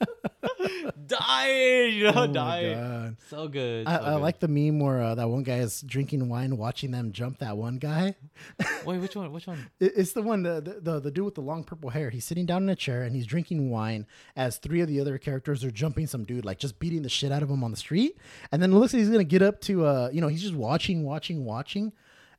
[1.06, 3.16] dying, you know, Oh dying.
[3.28, 3.86] So good.
[3.86, 4.20] I, so I good.
[4.22, 7.56] like the meme where uh, that one guy is drinking wine, watching them jump that
[7.56, 8.14] one guy.
[8.84, 9.32] Wait, which one?
[9.32, 9.66] Which one?
[9.80, 12.10] It- It's the one the, the the dude with the long purple hair.
[12.10, 14.06] He's sitting down in a chair and he's drinking wine
[14.36, 17.32] as three of the other characters are jumping some dude, like just beating the shit
[17.32, 18.16] out of him on the street.
[18.52, 20.54] And then it looks like he's gonna get up to uh, you know, he's just
[20.54, 21.92] watching, watching, watching.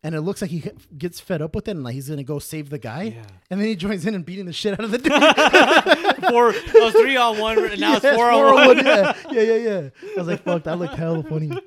[0.03, 0.63] And it looks like he
[0.97, 3.03] gets fed up with it, and like he's gonna go save the guy.
[3.03, 3.23] Yeah.
[3.51, 5.11] And then he joins in and beating the shit out of the dude.
[6.31, 6.49] four.
[6.53, 7.57] It was three on one.
[7.63, 8.77] and Now it's Yeah, four on one.
[8.83, 9.89] Yeah, yeah, yeah, yeah.
[10.15, 11.51] I was like, fuck, that looked hella funny.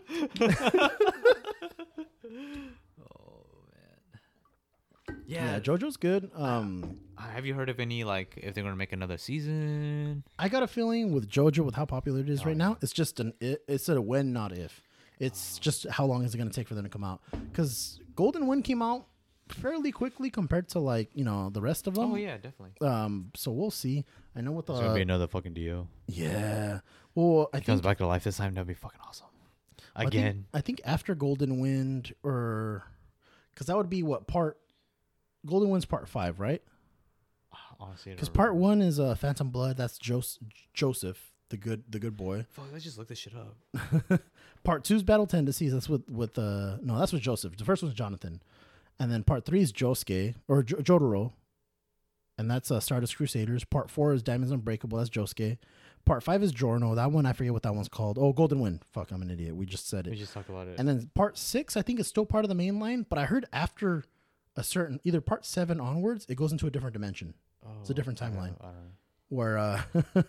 [3.01, 4.21] Oh man
[5.27, 5.53] yeah.
[5.55, 6.31] Yeah, JoJo's good.
[6.35, 10.25] Um, Have you heard of any like if they're gonna make another season?
[10.39, 12.93] I got a feeling with JoJo, with how popular it is Oh, right now, it's
[12.93, 14.83] just an it, it's a when, not if.
[14.85, 14.91] Oh.
[15.21, 17.21] It's just how long is it going to take for them to come out?
[17.31, 19.07] Because Golden Wind came out
[19.49, 22.13] fairly quickly compared to like you know the rest of them.
[22.13, 22.73] Oh yeah, definitely.
[22.87, 24.05] Um, so we'll see.
[24.37, 25.89] I know what the It's gonna be another fucking Dio.
[26.07, 26.81] yeah.
[27.15, 28.55] Well, I He comes think back to life this time.
[28.55, 29.27] That'd be fucking awesome.
[29.95, 30.47] I think- Again.
[30.53, 32.83] I think after Golden Wind or
[33.53, 34.59] because that would be what part
[35.47, 36.61] Golden Wind's part five, right?
[37.79, 39.77] Honestly, Because part one is uh, Phantom Blood.
[39.77, 40.39] That's Jos-
[40.73, 42.47] Joseph, the good the good boy.
[42.51, 44.21] Fuck, let's just look this shit up.
[44.65, 45.73] Part two's Battle Tendencies.
[45.73, 47.57] That's with with uh no, that's with Joseph.
[47.57, 48.43] The first one's Jonathan,
[48.99, 51.33] and then part three is Josuke or J- Jotaro,
[52.39, 53.65] and that's uh, Stardust Crusaders.
[53.65, 54.99] Part four is Diamonds Unbreakable.
[54.99, 55.59] That's Josuke.
[56.07, 56.95] Part five is Giorno.
[56.95, 58.19] That one I forget what that one's called.
[58.19, 58.83] Oh, Golden Wind.
[58.93, 59.55] Fuck, I'm an idiot.
[59.57, 60.11] We just said it.
[60.11, 60.79] We just talked about it.
[60.79, 63.25] And then part six, I think, is still part of the main line, but I
[63.25, 64.05] heard after
[64.57, 67.35] a certain either part seven onwards, it goes into a different dimension
[67.67, 68.55] oh, it's a different I don't timeline.
[68.61, 68.91] I don't know.
[69.31, 69.83] where uh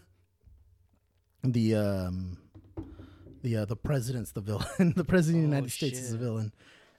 [1.44, 2.38] the um
[3.46, 4.94] the uh, the president's the villain.
[4.96, 6.52] the president of the Oh, United States is the villain,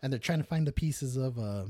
[0.02, 1.64] and they're trying to find the pieces of uh,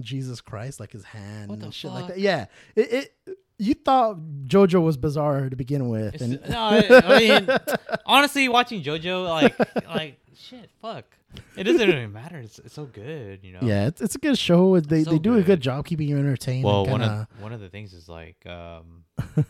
[0.00, 2.18] Jesus Christ, like his hand and shit like that.
[2.18, 2.46] Yeah,
[2.76, 2.92] it,
[3.26, 3.38] it.
[3.56, 7.48] You thought JoJo was bizarre to begin with, and no, I, I mean,
[8.06, 9.56] honestly, watching JoJo, like,
[9.86, 11.04] like shit, fuck.
[11.56, 12.38] It doesn't even matter.
[12.38, 13.60] It's, it's so good, you know.
[13.62, 14.78] yeah, it's, it's a good show.
[14.80, 15.46] They So they do a good.
[15.46, 16.64] good job keeping you entertained.
[16.64, 19.04] Well, one kinda, of one of the things is like, um,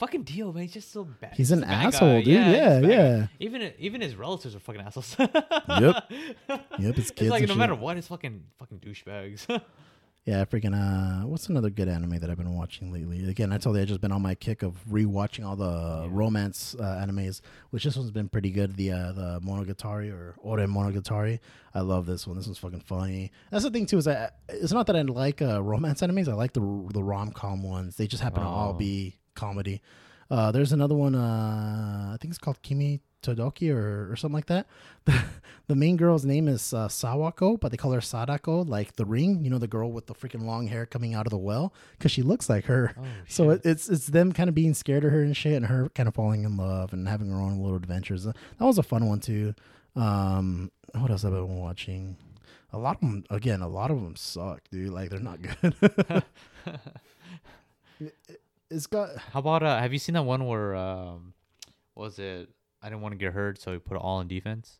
[0.00, 0.64] fucking Dio, man.
[0.64, 1.34] He's just so bad.
[1.36, 2.22] He's an asshole, guy.
[2.22, 2.36] dude.
[2.36, 3.26] a Yeah, yeah.
[3.38, 5.14] Even even his relatives are fucking assholes.
[5.20, 5.30] Yep.
[6.08, 7.12] Yep, it's kids.
[7.22, 7.56] It's like no shit.
[7.56, 9.46] matter what, it's fucking fucking douchebags.
[10.26, 10.74] Yeah, freaking.
[10.76, 13.26] Uh, what's another good anime that I've been watching lately?
[13.28, 16.76] Again, I told you I just been on my kick of rewatching all the romance
[16.78, 17.40] uh, animes,
[17.70, 18.76] which this one's been pretty good.
[18.76, 21.40] The uh, the Monogatari or Ore Monogatari.
[21.74, 22.36] I love this one.
[22.36, 23.32] This one's fucking funny.
[23.50, 26.28] That's the thing too is that it's not that I like uh, romance animes.
[26.28, 26.60] I like the
[26.92, 27.96] the rom com ones.
[27.96, 28.74] They just happen to all Oh.
[28.74, 29.80] be comedy.
[30.30, 31.14] Uh, there's another one.
[31.14, 34.66] Uh, I think it's called Kimi Todoki or, or something like that.
[35.06, 35.18] The,
[35.66, 39.42] the main girl's name is uh, Sawako, but they call her Sadako, like the ring.
[39.42, 42.10] You know, the girl with the freaking long hair coming out of the well, because
[42.12, 42.94] she looks like her.
[42.98, 45.66] Oh, so it, it's it's them kind of being scared of her and shit, and
[45.66, 48.24] her kind of falling in love and having her own little adventures.
[48.24, 49.54] That was a fun one too.
[49.96, 52.16] Um, what else have I been watching?
[52.72, 54.90] A lot of them, again, a lot of them suck, dude.
[54.92, 55.74] Like they're not good.
[58.00, 58.40] It-
[58.70, 59.78] it's got How about uh?
[59.78, 61.34] Have you seen that one where um,
[61.94, 62.48] what was it?
[62.82, 64.78] I didn't want to get hurt, so he put it all in defense.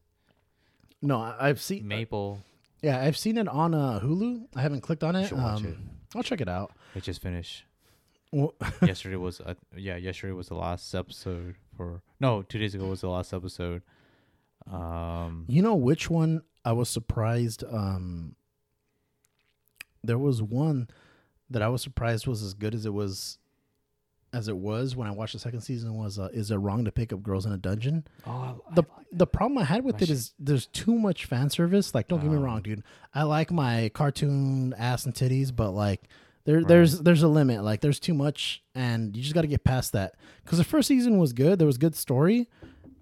[1.03, 1.21] no.
[1.21, 2.41] I- I've seen Maple.
[2.83, 4.47] Yeah, I've seen it on uh, Hulu.
[4.57, 5.31] I haven't clicked on it.
[5.35, 5.77] Um, it.
[6.17, 6.73] I'll check it out.
[6.95, 7.65] It just finished.
[8.33, 9.97] Well, yesterday was uh, yeah.
[9.97, 12.43] Yesterday was the last episode for no.
[12.43, 13.83] Two days ago was the last episode.
[14.71, 15.47] Um.
[15.49, 17.65] you know which one I was surprised?
[17.71, 18.37] Um,
[20.05, 20.89] there was one
[21.51, 23.39] that I was surprised was as good as it was,
[24.33, 25.95] as it was when I watched the second season.
[25.95, 28.07] Was uh, is it wrong to pick up girls in a dungeon?
[28.27, 31.51] Oh, the the problem I had with My it shit- is there's too much fan
[31.51, 31.95] service.
[31.95, 32.41] Like, don't get me Oh.
[32.43, 32.83] wrong, dude.
[33.15, 36.03] I like my cartoon ass and titties, but like,
[36.45, 37.63] there there's there's a limit.
[37.65, 40.15] Like, there's too much, and you just got to get past that.
[40.45, 41.59] Because the first season was good.
[41.59, 42.49] There was good story,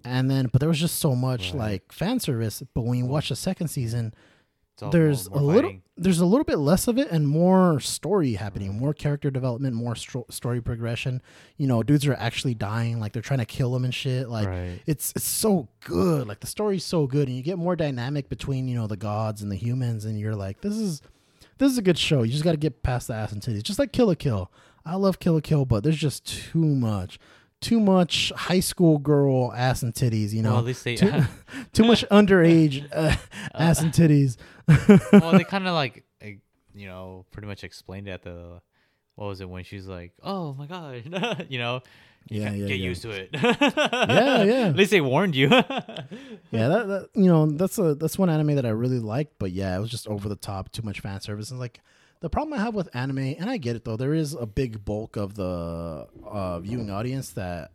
[0.03, 1.59] and then but there was just so much Right.
[1.59, 2.63] like fan service.
[2.73, 4.13] But when you watch the second season,
[4.89, 8.73] there's a more little there's a little bit less of it and more story happening
[8.79, 11.21] more character development more stro- story progression.
[11.57, 14.29] You know dudes are actually dying like they're trying to kill them and shit.
[14.29, 14.79] Like Right.
[14.85, 16.27] it's it's so good.
[16.27, 19.41] Like the story's so good and you get more dynamic between you know the gods
[19.41, 21.01] and the humans and you're like this is
[21.57, 22.23] this is a good show.
[22.23, 23.63] You just got to get past the ass and titties.
[23.63, 24.49] Just like Kill la Kill.
[24.85, 27.19] I love Kill la Kill but there's just too much
[27.61, 31.11] too much high school girl ass and titties you know well, at least they too,
[31.73, 33.15] too much underage uh,
[33.53, 34.37] ass and titties
[35.11, 38.61] well they kind of like you know pretty much explained it at the
[39.15, 41.03] what was it when she's like oh my god
[41.49, 41.81] you know
[42.29, 42.85] you Yeah, yeah, get yeah.
[42.85, 44.67] used to it Yeah, yeah.
[44.67, 48.55] at least they warned you Yeah, that, that you know that's a that's one anime
[48.55, 51.21] that I really liked, but yeah, it was just over the top, too much fan
[51.21, 51.51] service.
[51.51, 51.79] And like
[52.21, 54.83] the problem I have with anime, and I get it though, there is a big
[54.83, 57.71] bulk of the uh, viewing audience that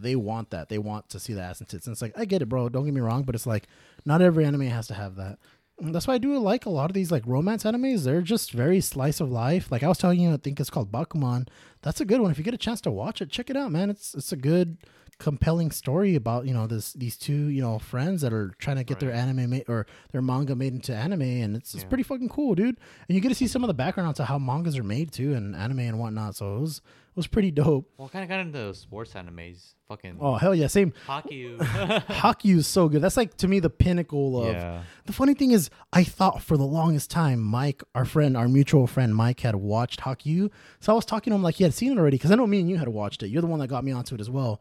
[0.00, 0.68] they want that.
[0.68, 1.86] They want to see the ass and tits.
[1.86, 2.68] And it's like I get it, bro.
[2.68, 3.66] Don't get me wrong, but it's like
[4.04, 5.38] not every anime has to have that.
[5.80, 8.04] And that's why I do like a lot of these like romance animes.
[8.04, 9.70] They're just very slice of life.
[9.70, 11.48] Like I was telling you, I think it's called Bakuman.
[11.82, 12.30] That's a good one.
[12.30, 13.90] If you get a chance to watch it, check it out, man.
[13.90, 14.78] It's it's a good
[15.18, 18.84] compelling story about you know this these two you know friends that are trying to
[18.84, 21.88] get their anime made or their manga made into anime and it's, it's Yeah.
[21.88, 24.38] pretty fucking cool dude and you get to see some of the background to how
[24.38, 27.90] mangas are made too and anime and whatnot so it was it was pretty dope
[27.96, 29.74] Well, kind of got into sports animes.
[29.88, 31.56] Fucking oh hell yeah same Haikyu.
[32.06, 34.82] Haikyu is so good that's like to me the pinnacle of yeah.
[35.06, 38.86] the funny thing is i thought for the longest time mike our friend our mutual
[38.86, 41.90] friend mike had watched Haikyu so i was talking to him like he had seen
[41.92, 43.68] it already because i know me and you had watched it you're the one that
[43.68, 44.60] got me onto it as well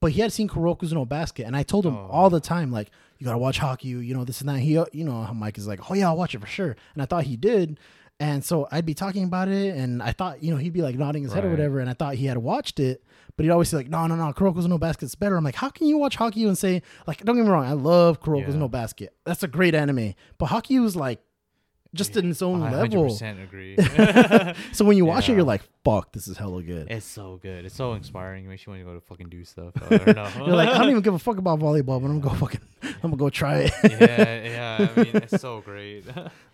[0.00, 2.90] but he had seen Kuroko's no basket, and I told him all the time, like,
[3.18, 4.58] you gotta watch Haikyu, you know, this and that.
[4.60, 6.76] He, uh, you know, how Mike is like, oh yeah, I'll watch it for sure,
[6.94, 7.78] and I thought he did,
[8.20, 10.96] and so I'd be talking about it, and I thought, you know, he'd be like
[10.96, 13.02] nodding his head or whatever, and I thought he had watched it,
[13.36, 15.36] but he'd always say like, no, no, no, Kuroko's no basket's better.
[15.36, 17.72] I'm like, how can you watch Haikyu and say like, don't get me wrong, I
[17.72, 18.60] love Kuroko's Yeah.
[18.60, 21.20] no basket, that's a great anime, but Haikyu was like,
[21.94, 23.06] just in its own I level.
[23.06, 23.76] 100% agree.
[24.72, 26.90] So when you watch it, you're like, fuck, this is hella good.
[26.90, 27.64] it's so good.
[27.64, 28.44] It's so inspiring.
[28.44, 29.72] It makes you want to go to fucking do stuff.
[29.90, 30.06] I don't
[30.38, 30.46] know.
[30.46, 32.60] You're like, I don't even give a fuck about volleyball, but I'm gonna go fucking,
[32.82, 33.72] I'm gonna go try it.
[33.84, 34.88] yeah, yeah.
[34.94, 36.04] I mean, it's so great.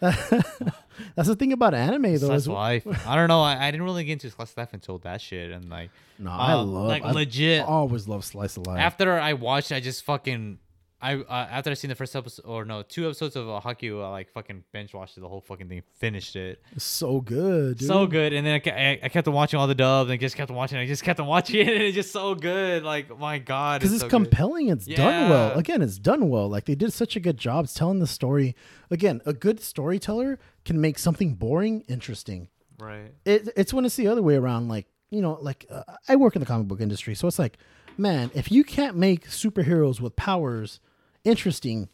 [0.01, 2.32] That's the thing about anime, though.
[2.32, 2.87] Of life.
[3.07, 3.43] I don't know.
[3.43, 6.30] I, I didn't really get into slice of life until that shit, and like, no,
[6.30, 7.62] I um, love, like I legit.
[7.62, 8.78] I always love slice of life.
[8.78, 10.59] After I watched, I just fucking.
[11.05, 14.02] I uh, after I seen the first episode or no two episodes of uh, Haikyu,
[14.02, 16.62] I like fucking binge watched the whole fucking thing, finished it.
[16.72, 17.88] It's so good, dude.
[17.88, 20.16] So good, and then I, I, I kept on watching all the dubs, and I
[20.16, 20.78] just kept on watching.
[20.78, 22.84] I just kept on watching it, and it's just so good.
[22.84, 24.12] Like my god, because it's, so good.
[24.12, 24.68] compelling.
[24.70, 25.59] It's done well.
[25.59, 26.48] Again, it's done well.
[26.48, 28.57] Like they did such a good job telling the story.
[28.90, 32.48] Again, a good storyteller can make something boring interesting.
[32.78, 33.12] Right.
[33.26, 34.68] It, it's when it's the other way around.
[34.68, 37.59] Like you know, like uh, I work in the comic book industry, so it's like,
[37.98, 40.80] man, if you can't make superheroes with powers
[41.24, 41.88] interesting,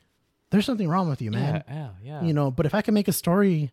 [0.50, 1.62] there's something wrong with you, man.
[1.68, 2.22] Yeah, yeah, yeah.
[2.26, 3.70] you know but if i can make a story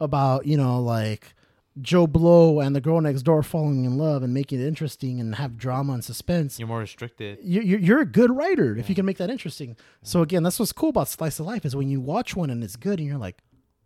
[0.00, 1.34] about you know like
[1.80, 5.36] joe blow and the girl next door falling in love and make it interesting and
[5.36, 7.38] have drama and suspense you're more restricted.
[7.42, 10.58] you, you- you're a good writer if you can make that interesting so again that's
[10.58, 13.06] what's cool about slice of life is when you watch one and it's good and
[13.08, 13.36] you're like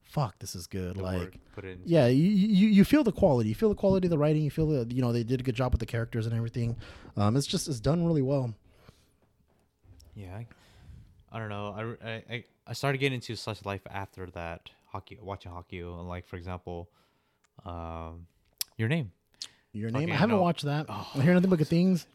[0.03, 1.81] fuck this is good The like work put in.
[1.85, 4.51] yeah you, you you feel the quality you feel the quality of the writing you
[4.51, 6.77] feel the you know they did a good job with the characters and everything
[7.17, 8.55] um it's just it's done really well
[10.15, 10.43] Yeah,
[11.35, 11.97] I, I don't know.
[12.03, 15.99] I, I- I I started getting into slice of life after that Haikyu, watching Haikyu.
[15.99, 16.89] and Like for example,
[17.67, 18.27] um,
[18.79, 19.13] your name.
[19.73, 20.43] your name Fucking i haven't no.
[20.43, 22.07] watched that i hear nothing but good things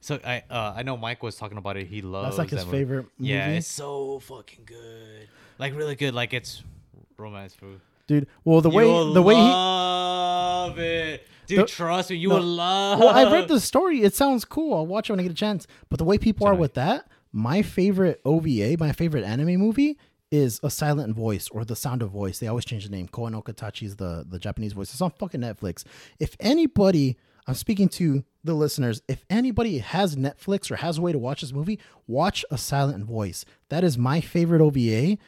[0.00, 1.86] So I uh, I know Mike was talking about it.
[1.88, 5.28] He loves that's like his that favorite movie Yeah, it's so fucking good.
[5.58, 6.14] Like really good.
[6.14, 6.62] Like it's
[7.16, 7.80] romance food.
[8.06, 11.58] dude well the way You'll the way he love it, dude.
[11.60, 12.36] The- trust me, you no.
[12.36, 12.98] will love.
[13.00, 14.02] well, I've read the story.
[14.02, 14.74] It sounds cool.
[14.74, 15.66] I'll watch it when I get a chance.
[15.88, 19.98] But the way people are with that, my favorite OVA, my favorite anime movie
[20.30, 22.38] is A Silent Voice or The Sound of Voice.
[22.38, 23.08] They always change the name.
[23.08, 24.92] Koe no Katachi is the, the Japanese voice.
[24.92, 25.84] It's on fucking Netflix.
[26.18, 27.16] If anybody,
[27.46, 31.40] I'm speaking to the listeners, if anybody has Netflix or has a way to watch
[31.40, 33.44] this movie, watch A Silent Voice.
[33.70, 35.18] That is my favorite OVA.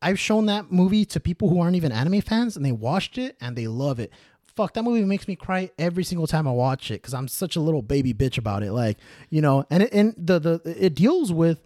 [0.00, 3.36] I've shown that movie to people who aren't even anime fans and they watched it
[3.40, 4.12] and they love it.
[4.58, 7.54] Fuck, that movie makes me cry every single time I watch it because I'm such
[7.54, 8.72] a little baby bitch about it.
[8.72, 8.98] Like,
[9.30, 11.62] you know, and it, and the the it deals with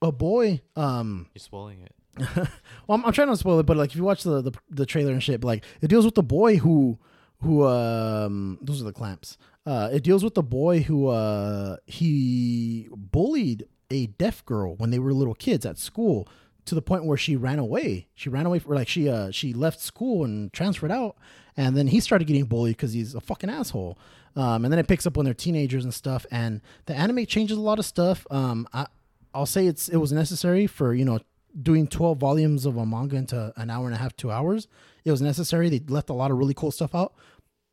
[0.00, 0.60] a boy.
[0.76, 1.92] Um, You're spoiling it.
[2.36, 2.46] well,
[2.90, 4.86] I'm, I'm trying not to spoil it, but like if you watch the, the the
[4.86, 6.96] trailer and shit, but like it deals with the boy who
[7.40, 9.36] who um those are the clamps.
[9.66, 15.00] Uh, it deals with the boy who uh he bullied a deaf girl when they
[15.00, 16.28] were little kids at school
[16.66, 18.06] to the point where she ran away.
[18.14, 21.16] She ran away for like she uh she left school and transferred out,
[21.56, 23.98] and then he started getting bullied because he's a fucking asshole.
[24.34, 26.24] Um, and then it picks up when they're teenagers and stuff.
[26.30, 28.26] And the anime changes a lot of stuff.
[28.30, 28.86] Um, I
[29.34, 31.20] I'll say it's it was necessary for you know
[31.60, 34.68] doing 12 volumes of a manga into an hour and a half, two hours.
[35.04, 35.68] It was necessary.
[35.68, 37.14] They left a lot of really cool stuff out,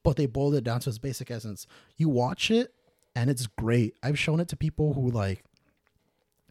[0.04, 1.66] but they boiled it down to its basic essence.
[1.96, 2.74] You watch it
[3.16, 3.96] and it's great.
[4.04, 5.44] I've shown it to people who like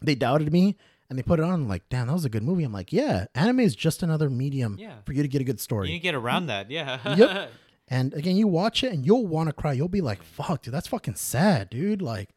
[0.02, 0.76] they doubted me
[1.10, 2.64] and they put it on and like, damn, that was a good movie.
[2.64, 4.96] I'm like, yeah, anime is just another medium Yeah.
[5.04, 5.90] for you to get a good story.
[5.90, 6.70] You get around that.
[6.70, 6.98] Yeah.
[7.16, 7.50] Yep.
[7.90, 9.72] And again, you watch it and you'll want to cry.
[9.72, 12.02] You'll be like, fuck, dude, that's fucking sad, dude.
[12.02, 12.28] Like,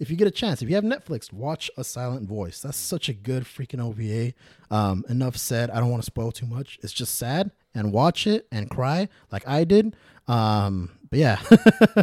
[0.00, 2.60] if you get a chance, if you have Netflix, watch A Silent Voice.
[2.60, 4.34] That's such a good freaking OVA.
[4.68, 5.70] Um, enough said.
[5.70, 6.76] I don't want to spoil too much.
[6.82, 9.94] It's just sad and watch it and cry like I did.
[10.26, 11.38] Um, but yeah.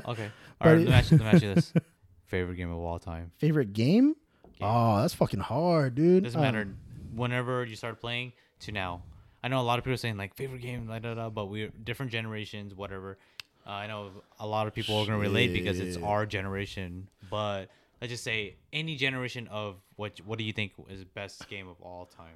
[0.05, 0.31] okay.
[0.61, 0.77] All right.
[0.77, 1.73] Let me ask you, let me ask you this:
[2.27, 3.31] favorite game of all time.
[3.37, 4.15] Favorite game?
[4.61, 6.23] Oh, that's fucking hard, dude.
[6.23, 6.67] Doesn't matter.
[7.15, 9.01] Whenever you start playing to now,
[9.43, 11.45] I know a lot of people are saying like favorite game, da, da, da, but
[11.45, 13.17] we're different generations, whatever.
[13.65, 17.07] Uh, I know a lot of people are gonna relate because it's our generation.
[17.29, 17.65] But
[18.01, 21.75] let's just say any generation of what what do you think is best game of
[21.81, 22.35] all time?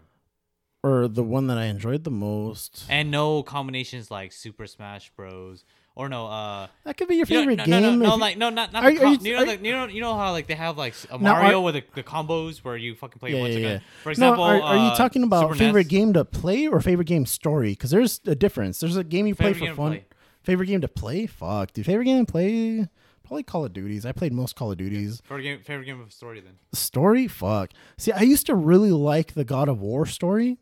[0.83, 2.85] Or the one that I enjoyed the most.
[2.89, 5.63] And no combinations like Super Smash Bros.
[5.93, 7.81] Or no, uh, That could be your you know- favorite no, game.
[7.81, 9.71] No, no, no, like no, not not Are the com- you- you, know, like, you
[9.73, 12.03] know, you know how like they have like a Now, are- Mario with the, the
[12.03, 13.83] combos where you fucking play Yeah, bunch yeah, guns.
[14.03, 15.89] For example, no, are, are you uh, talking about Super favorite NES?
[15.91, 17.71] game to play or favorite game story?
[17.71, 18.79] Because there's a difference.
[18.79, 19.75] There's a game you play for fun.
[19.75, 20.05] play.
[20.43, 21.25] Favorite game to play?
[21.27, 21.85] Fuck, dude.
[21.85, 22.87] Favorite game to play?
[23.25, 24.05] Probably Call of Duties.
[24.05, 25.21] I played most Call of Duties.
[25.25, 26.53] Favorite game, favorite game of story then.
[26.73, 27.27] Story?
[27.27, 27.71] Fuck.
[27.97, 30.57] See, I used to really like the God of War story.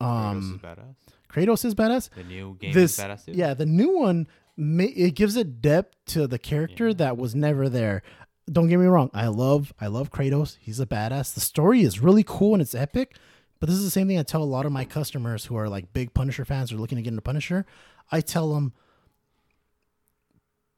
[0.00, 0.94] Kratos is Um, badass.
[1.32, 2.10] Kratos is badass.
[2.14, 3.32] The new game This, is badass too.
[3.32, 4.26] yeah, the new one,
[4.58, 6.94] it gives a depth to the character Yeah.
[6.94, 8.02] that was never there.
[8.50, 9.10] Don't get me wrong.
[9.14, 10.56] I love, I love Kratos.
[10.60, 11.32] He's a badass.
[11.34, 13.16] The story is really cool and it's epic.
[13.60, 15.68] But this is the same thing I tell a lot of my customers who are
[15.68, 17.64] like big Punisher fans or looking to get into Punisher.
[18.10, 18.72] I tell them,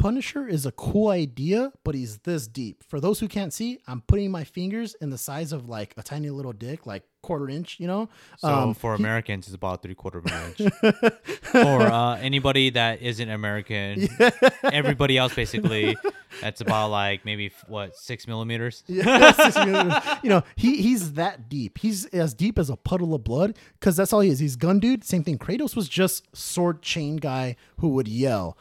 [0.04, 2.84] Punisher is a cool idea, but he's this deep.
[2.84, 6.02] For those who can't see, I'm putting my fingers in the size of like a
[6.02, 7.80] tiny little dick, like quarter inch.
[7.80, 8.10] You know.
[8.36, 10.74] So Um, for he- Americans, it's about three quarter of an inch.
[11.42, 14.06] for uh, anybody that isn't American,
[14.62, 15.96] everybody else basically,
[16.42, 18.84] that's about like maybe what six millimeters.
[18.86, 19.90] Yeah, six million.
[20.22, 21.78] you know, he he's that deep.
[21.78, 24.38] He's as deep as a puddle of blood because that's all he is.
[24.38, 25.02] He's gun dude.
[25.02, 25.38] Same thing.
[25.38, 28.58] Kratos was just sword chain guy who would yell,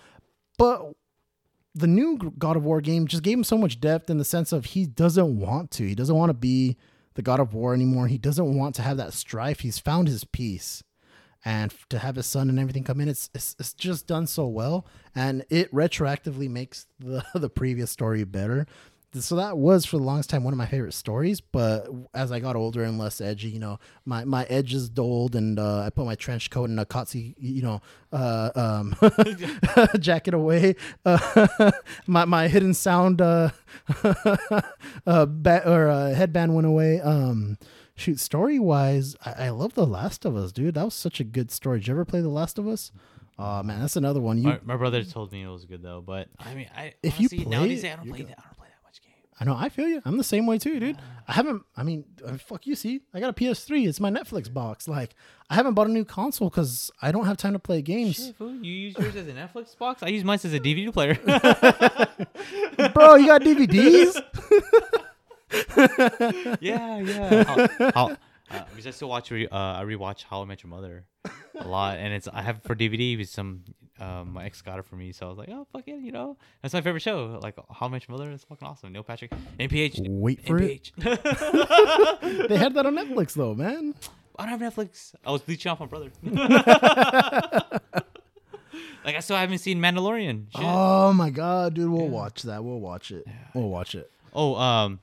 [0.58, 0.94] but
[1.76, 4.52] the new God of War game just gave him so much depth in the sense
[4.52, 5.88] of he doesn't want to.
[5.88, 6.78] He doesn't want to be
[7.16, 8.08] the God of War anymore.
[8.08, 9.62] He doesn't want to have that strife.
[9.62, 10.84] He's found his peace.
[11.46, 14.48] And to have his son and everything come in, it's, it's it's just done so
[14.48, 18.66] well, and it retroactively makes the the previous story better.
[19.16, 21.40] So that was for the longest time one of my favorite stories.
[21.40, 25.60] But as I got older and less edgy, you know, my, my edges dulled, and
[25.60, 28.96] uh, I put my trench coat and Akatsuki, you know, uh, um,
[30.00, 30.76] jacket away.
[31.06, 31.72] Uh,
[32.08, 33.50] my my hidden sound uh,
[35.06, 37.00] uh, ba- or uh, headband went away.
[37.02, 37.58] Um,
[37.96, 40.76] shoot, story wise, I-, I love The Last of Us, dude.
[40.76, 41.80] That was such a good story.
[41.80, 42.92] Did you ever play The Last of Us?
[43.38, 44.38] Oh man, that's another one.
[44.38, 47.20] You, My, my brother told me it was good though, but I mean, I If
[47.20, 48.38] you play nowadays it, I don't play that.
[48.40, 48.63] I don't play that much game.
[49.40, 50.02] I know, I feel you.
[50.06, 50.98] I'm the same way too, dude.
[51.28, 51.64] I haven't.
[51.76, 52.06] I mean,
[52.46, 52.76] fuck you.
[52.76, 53.88] See, I got a PS3.
[53.88, 54.88] It's my Netflix box.
[54.88, 55.16] Like,
[55.50, 58.18] I haven't bought a new console because I don't have time to play games.
[58.18, 60.04] Shit, fool, you use yours as a Netflix box?
[60.04, 61.16] I use mine as a DVD player.
[62.94, 64.22] Bro, you got DVDs?
[66.62, 67.44] yeah, yeah.
[67.44, 68.18] How, how,
[68.54, 71.06] uh, because I still watch, re, uh, I rewatch How I Met Your Mother
[71.60, 73.64] a lot, and it's I have it for DVD with some.
[74.00, 76.12] Um, my ex got it for me, so I was like, "Oh fuck it," you
[76.12, 76.36] know.
[76.62, 77.40] That's my favorite show.
[77.42, 78.92] Like How I Met Your Mother is fucking awesome.
[78.92, 80.92] Neil Patrick, NPH, Wait for it.
[80.98, 82.48] NPH.
[82.50, 83.94] They had that on Netflix though, man.
[84.38, 85.14] I don't have Netflix.
[85.26, 86.10] I was bleaching off my brother.
[89.06, 90.46] like I still haven't seen Mandalorian.
[90.56, 90.64] Shit.
[90.66, 92.64] Oh, Oh my god, dude, we'll watch that.
[92.64, 93.28] We'll watch it.
[93.54, 94.10] We'll watch it.
[94.34, 95.00] Oh, um,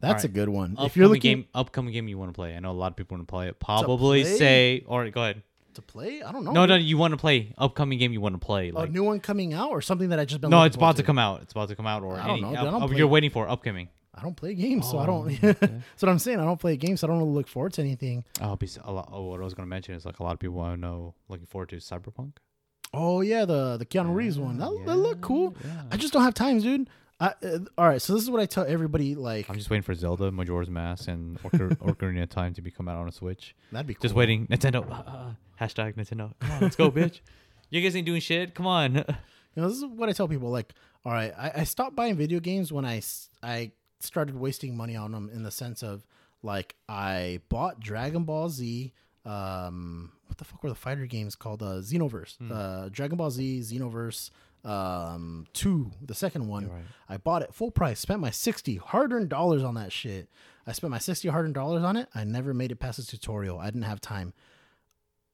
[0.00, 0.72] That's a good one.
[0.72, 2.54] upcoming If you're looking game, upcoming game you want to play.
[2.54, 3.58] I know a lot of people want to play it.
[3.58, 4.36] Probably play?
[4.38, 5.42] say, or go ahead.
[5.74, 6.52] to play, I don't know.
[6.52, 8.70] No, no, you want to play upcoming game you want to play.
[8.74, 10.50] a new one coming out or something that I just been.
[10.50, 11.42] no, it's about to come out.
[11.42, 12.58] It's about to come out, or I don't any, know, dude.
[12.58, 13.88] I don't up- you're waiting for upcoming.
[14.14, 15.40] I don't play games, so I Oh, don't.
[15.60, 16.40] That's what I'm saying.
[16.40, 18.24] I don't play games, so I don't really look forward to anything.
[18.40, 19.10] Oh, be a lot.
[19.12, 21.44] Oh, what I was gonna mention is like a lot of people I know, looking
[21.46, 22.32] forward to Cyberpunk.
[22.94, 24.56] Oh yeah, the the Keanu Reeves one.
[24.56, 25.54] That, that look cool.
[25.62, 25.82] Yeah.
[25.90, 26.88] I just don't have times, dude.
[27.18, 29.14] I, uh, all right, so this is what I tell everybody.
[29.14, 32.70] Like I'm just waiting for Zelda, Majora's Mask, and Ocar- Ocarina of Time to be
[32.70, 33.54] come out on a Switch.
[33.72, 34.02] that'd be cool.
[34.02, 34.46] Just waiting.
[34.48, 34.88] Nintendo.
[34.90, 36.32] Uh, uh, hashtag Nintendo.
[36.40, 37.20] Come on, let's go, bitch.
[37.70, 38.54] You guys ain't doing shit.
[38.54, 39.04] Come on.
[39.56, 40.50] You know, this is what I tell people.
[40.50, 43.00] Like, all right, I, I stopped buying video games when I
[43.42, 46.04] I started wasting money on them in the sense of
[46.42, 48.92] like I bought Dragon Ball Z.
[49.24, 51.62] Um, what the fuck were the fighter games called?
[51.62, 52.36] Uh, Xenoverse.
[52.52, 54.30] Uh, Dragon Ball Z, Xenoverse.
[54.66, 56.68] Um, two, the second one.
[56.68, 56.82] Right.
[57.08, 58.00] I bought it full price.
[58.00, 60.28] Spent my sixty hard earned dollars on that shit.
[60.66, 62.08] I spent my sixty hard earned dollars on it.
[62.14, 63.58] I never made it past the tutorial.
[63.60, 64.32] I didn't have time.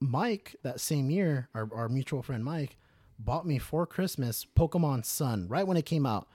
[0.01, 2.77] Mike, that same year, our, our mutual friend Mike,
[3.19, 6.29] bought me for Christmas Pokemon Sun right when it came out.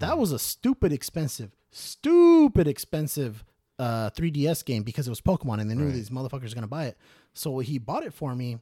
[0.00, 3.44] That was a stupid expensive, stupid expensive
[3.78, 5.94] uh, 3DS game because it was Pokemon and they knew Right.
[5.94, 6.98] these motherfuckers were gonna buy it.
[7.32, 8.58] So he bought it for me.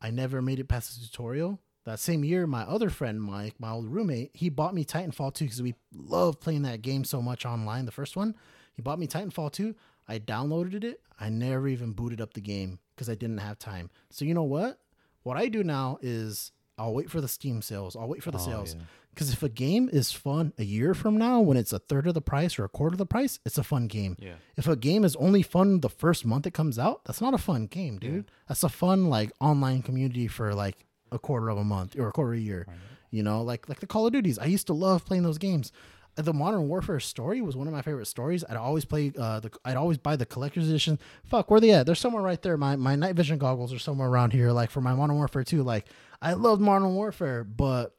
[0.00, 1.60] I never made it past the tutorial.
[1.88, 5.46] That same year, my other friend Mike, my old roommate, he bought me Titanfall 2
[5.46, 7.86] because we love playing that game so much online.
[7.86, 8.34] The first one,
[8.74, 9.74] he bought me Titanfall 2.
[10.06, 11.00] I downloaded it.
[11.18, 13.88] I never even booted up the game because I didn't have time.
[14.10, 14.78] So you know what?
[15.22, 17.96] What I do now is I'll wait for the Steam sales.
[17.96, 18.74] I'll wait for the Oh, sales.
[18.74, 18.82] yeah.
[19.14, 22.12] Because if a game is fun a year from now, when it's a third of
[22.14, 24.14] the price or a quarter of the price, it's a fun game.
[24.20, 24.34] Yeah.
[24.56, 27.38] If a game is only fun the first month it comes out, that's not a
[27.38, 28.30] fun game, dude.
[28.46, 32.12] That's a fun like online community for like a quarter of a month or a
[32.12, 32.66] quarter of a year.
[33.10, 34.38] You know, like like the Call of Duties.
[34.38, 35.72] I used to love playing those games.
[36.16, 38.44] the Modern Warfare story was one of my favorite stories.
[38.48, 40.98] I'd always play uh the I'd always buy the collector's edition.
[41.24, 41.86] Fuck, where they at?
[41.86, 42.56] They're somewhere right there.
[42.56, 44.50] My my night vision goggles are somewhere around here.
[44.52, 45.62] Like for my Modern Warfare 2.
[45.62, 45.86] Like
[46.20, 47.94] I loved Modern Warfare, but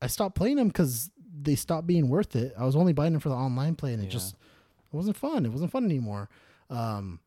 [0.00, 1.10] I stopped playing them because
[1.42, 2.54] they stopped being worth it.
[2.58, 4.10] I was only buying them for the online play, and it Yeah.
[4.12, 5.44] just it wasn't fun.
[5.44, 6.28] It wasn't fun anymore.
[6.70, 7.20] Um,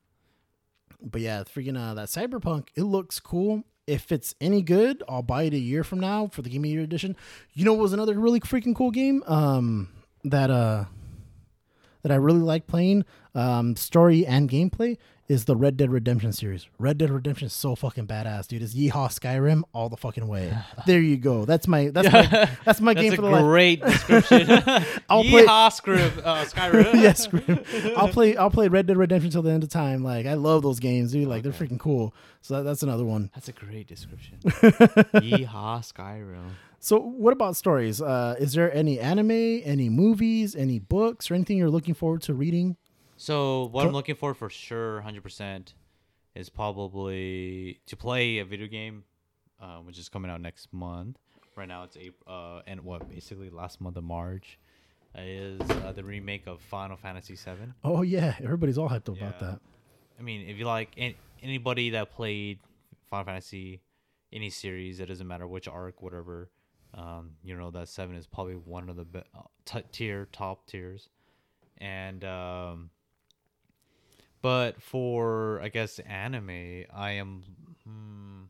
[1.02, 3.64] but yeah, freaking uh, that Cyberpunk, it looks cool.
[3.90, 6.64] If it's any good, I'll buy it a year from now for the Game of
[6.64, 7.16] the Year edition.
[7.54, 9.90] You know, what was another really freaking cool game um,
[10.24, 10.86] that uh
[12.04, 14.98] that I really like playing, um, story and gameplay
[15.28, 16.68] is the Red Dead Redemption series.
[16.80, 18.64] Red Dead Redemption is so fucking badass, dude.
[18.64, 20.52] It's Yeehaw Skyrim all the fucking way.
[20.88, 21.46] there you go.
[21.46, 23.44] That's my that's my that's my game That's for a the life.
[23.44, 24.50] great description.
[25.08, 26.94] I'll play- Yeehaw, script, uh, Skyrim.
[26.96, 27.60] yes, Scream.
[27.96, 28.36] I'll play.
[28.38, 30.04] I'll play Red Dead Redemption till the end of time.
[30.04, 31.28] Like I love those games, dude.
[31.28, 32.16] Like they're freaking cool.
[32.42, 33.30] So that, that's another one.
[33.36, 34.40] That's a great description.
[34.44, 36.52] Yeehaw, Skyrim.
[36.80, 38.02] So what about stories?
[38.02, 42.34] Uh, is there any anime, any movies, any books, or anything you're looking forward to
[42.34, 42.78] reading?
[43.18, 45.74] So what I'm looking for for sure, hundred percent,
[46.36, 49.04] is probably to play a video game,
[49.62, 51.18] uh, which is coming out next month.
[51.58, 54.58] Right now it's April, uh, and what basically last month of March
[55.16, 57.74] is uh, the remake of Final Fantasy VII.
[57.84, 59.60] Oh yeah, everybody's all hyped about that.
[60.18, 62.60] I mean, if you like an- anybody that played
[63.10, 63.82] Final Fantasy,
[64.32, 66.50] any series, it doesn't matter which arc, whatever.
[66.94, 70.66] Um, you know that seven is probably one of the be- uh, t- tier top
[70.66, 71.10] tiers,
[71.78, 72.90] and um,
[74.42, 77.44] but for I guess anime, I am.
[77.86, 78.42] Hmm,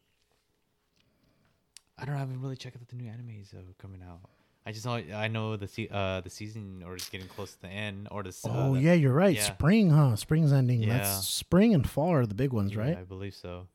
[1.98, 2.18] I don't know.
[2.18, 4.22] I haven't really checked out the new animes are coming out.
[4.66, 7.62] I just know I know the se- uh the season or is getting close to
[7.62, 9.36] the end or the uh, Oh yeah, you're right.
[9.36, 9.44] yeah.
[9.44, 10.16] Spring, huh?
[10.16, 10.84] Spring's ending.
[10.84, 11.00] Yeah.
[11.00, 12.98] That's spring and fall are the big ones, yeah, right?
[12.98, 13.68] I believe so.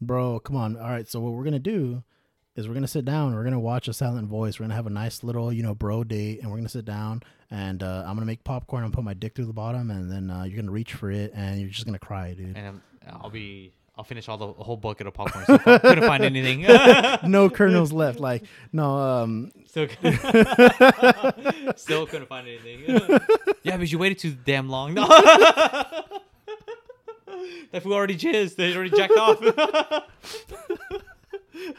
[0.00, 0.76] Bro, come on.
[0.76, 2.02] All right, so what we're gonna do
[2.56, 3.34] is we're gonna sit down.
[3.34, 4.58] We're gonna watch a Silent Voice.
[4.58, 7.22] We're gonna have a nice little, you know, bro date, and we're gonna sit down.
[7.50, 8.82] And uh, I'm gonna make popcorn.
[8.82, 11.10] I'm gonna put my dick through the bottom, and then uh, you're gonna reach for
[11.10, 12.56] it, and you're just gonna cry, dude.
[12.56, 12.82] and I'm,
[13.20, 15.44] I'll be I'll finish all the whole bucket of popcorn.
[15.46, 15.78] So far.
[15.78, 16.62] couldn't find anything.
[17.30, 18.18] no kernels left.
[18.18, 19.88] Like no, um, Still,
[21.76, 23.20] still couldn't find anything.
[23.62, 24.94] yeah, but you waited too damn long.
[24.94, 25.06] No.
[25.06, 26.20] that
[27.82, 28.56] fool already jizzed.
[28.56, 29.40] They already jacked off.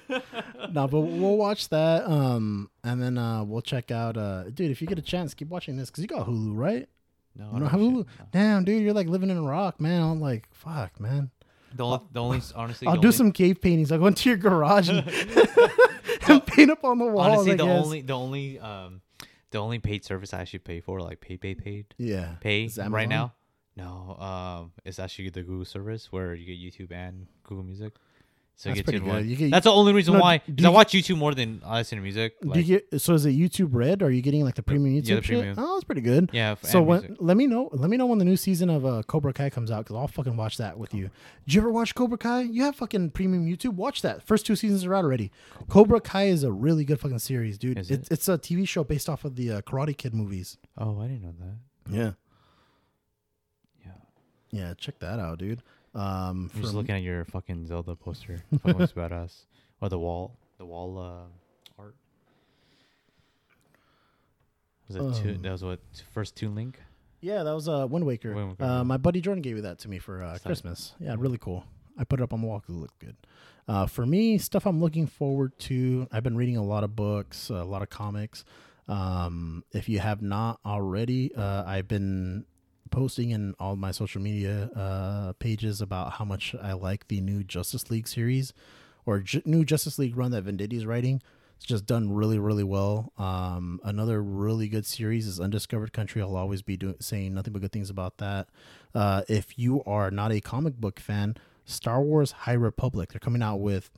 [0.09, 2.05] No, but we'll watch that.
[2.09, 4.17] Um, and then uh, we'll check out.
[4.17, 6.87] Uh, dude, if you get a chance, keep watching this because you got Hulu, right?
[7.35, 7.93] no, You no know shit, Hulu.
[8.19, 8.25] no.
[8.31, 10.01] Damn, dude, you're like living in a rock, man.
[10.01, 11.31] I'm like, fuck, man.
[11.75, 13.91] The only, the only honestly, I'll do only, some cave paintings.
[13.91, 14.99] I'll go into your garage and,
[16.29, 17.27] and paint up on the walls.
[17.27, 17.85] Honestly, I the guess.
[17.85, 19.01] only, the only, um,
[19.51, 23.09] the only paid service I actually pay for, like paid, paid, paid, yeah, pay right
[23.09, 23.33] now.
[23.77, 27.91] No, um, it's actually the Google service where you get YouTube and Google Music.
[28.57, 29.17] So That's pretty one.
[29.23, 29.25] good.
[29.29, 30.37] You get- That's the only reason No, why.
[30.37, 32.35] do 'cause I watch YouTube more than I listen to music.
[32.41, 34.01] Do you get so is it YouTube Red?
[34.01, 35.37] Are you getting like the premium YouTube yeah, the shit?
[35.39, 35.55] premium.
[35.59, 36.29] Oh, that's pretty good.
[36.31, 36.55] yeah.
[36.61, 37.69] So when, let me know.
[37.73, 40.07] Let me know when the new season of uh, Cobra Kai comes out because I'll
[40.07, 41.09] fucking watch that with you.
[41.45, 42.43] Did you ever watch Cobra Kai?
[42.43, 43.73] You have fucking premium YouTube.
[43.73, 44.25] Watch that.
[44.25, 45.31] First two seasons are out already.
[45.67, 47.77] Cobra Kai is a really good fucking series, dude.
[47.77, 48.07] It, it?
[48.09, 50.57] it's a TV show based off of the uh, Karate Kid movies.
[50.77, 51.93] Oh, I didn't know that.
[51.93, 52.11] Yeah,
[53.85, 53.91] Yeah.
[54.51, 54.73] yeah.
[54.75, 55.61] Check that out, dude.
[55.95, 58.43] Um, I'm just looking at your fucking Zelda poster.
[58.61, 59.45] Fucking looks badass.
[59.81, 61.95] Or the wall, the wall uh, art.
[64.87, 65.79] Was it two, Um, that was what
[66.13, 66.79] first Toon Link?
[67.21, 68.33] Yeah, that was uh, Wind Waker.
[68.35, 70.93] Wind Waker, uh, my buddy Jordan gave me that to me for uh, Christmas.
[70.99, 71.65] Yeah, really cool.
[71.97, 73.15] I put it up on the wall because it looked good.
[73.67, 76.07] Uh, for me, stuff I'm looking forward to.
[76.11, 78.43] I've been reading a lot of books, a lot of comics.
[78.87, 82.45] Um, if you have not already, uh, I've been
[82.95, 87.43] posting in all my social media uh, pages about how much I like the new
[87.43, 88.53] Justice League series
[89.05, 91.21] or new Justice League run that Venditti is writing.
[91.57, 93.11] It's just done really, really well.
[93.17, 96.21] Um, another really good series is Undiscovered Country.
[96.21, 98.47] I'll always be doing saying nothing but good things about that.
[98.93, 101.35] Uh, if you are not a comic book fan,
[101.65, 103.11] Star Wars High Republic.
[103.11, 103.89] They're coming out with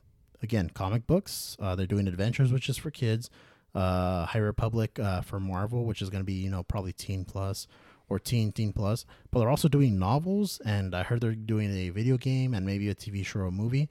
[0.42, 1.56] again comic books.
[1.60, 3.30] Uh, they're doing adventures, which is for kids.
[3.76, 7.26] Uh, High Republic uh, for Marvel, which is going to be you know probably teen
[7.26, 7.68] plus
[8.10, 9.06] or teen teen plus.
[9.32, 12.90] But they're also doing novels, and I heard they're doing a video game and maybe
[12.90, 13.90] a TV show or movie.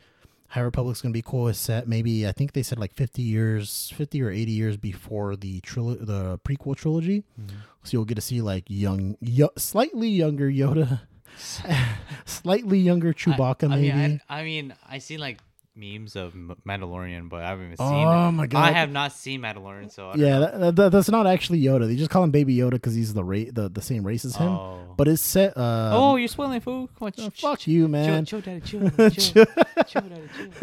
[0.49, 1.49] High Republic's gonna be cool.
[1.49, 5.35] It's set maybe I think they said like fifty years, fifty or eighty years before
[5.35, 7.25] the trilo- the prequel trilogy.
[7.41, 7.57] Mm-hmm.
[7.83, 11.01] So you'll get to see like young, yo- slightly younger Yoda,
[12.25, 13.93] slightly younger Chewbacca, I, I maybe.
[13.97, 15.39] mean, I, I mean, I see like
[15.77, 16.33] memes of
[16.67, 17.87] Mandalorian, but I haven't even seen.
[17.87, 18.33] oh it.
[18.33, 18.65] my god!
[18.65, 20.59] I have not seen Mandalorian, so I don't Yeah, know.
[20.61, 21.87] that, that, that's not actually Yoda.
[21.87, 24.37] They just call him Baby Yoda because he's the ra- the the same race as
[24.37, 24.49] him.
[24.49, 24.95] Oh.
[24.97, 25.57] But it's set.
[25.57, 26.89] Uh, oh, you're spoiling food.
[26.99, 28.25] Come on, uh, ch- fuck ch- you, man.
[28.25, 30.53] chill, chill, chill, chill, chill, daddy, chill.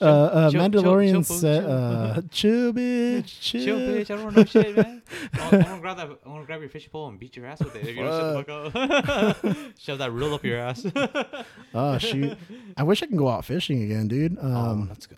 [0.00, 1.60] uh, uh, chill- chill- Mandalorian chill, fool, set.
[1.62, 1.70] chill.
[1.70, 3.64] Uh, chill, bitch, chill.
[3.64, 4.10] Chill, bitch.
[4.10, 5.02] I don't want no shit, man.
[5.34, 6.08] I want to grab that.
[6.24, 7.86] I want to grab your pole and beat your ass with it.
[7.86, 10.86] If you don't shut the fuck up, shove that reel up your ass.
[11.74, 12.36] Oh shoot!
[12.76, 14.38] I wish I can go out fishing again, dude.
[14.40, 15.16] oh, Um, let's go.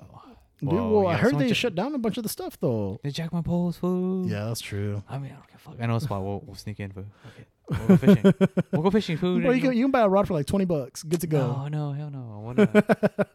[0.60, 2.98] dude, Whoa, well, I heard they shut down a bunch of the stuff though.
[3.02, 4.26] They jack my poles, fool.
[4.28, 5.02] Yeah, that's true.
[5.08, 5.74] I mean, I don't give a fuck.
[5.80, 6.22] I know a spot.
[6.22, 7.06] We'll, we'll sneak in, fool.
[7.28, 7.46] Okay.
[7.70, 8.34] We'll go fishing.
[8.72, 9.42] we'll go fishing, food.
[9.42, 11.02] Bro, you can, you can buy a rod for like twenty bucks.
[11.02, 11.46] Good to go.
[11.46, 12.34] No, no, hell no.
[12.34, 12.84] I wanna,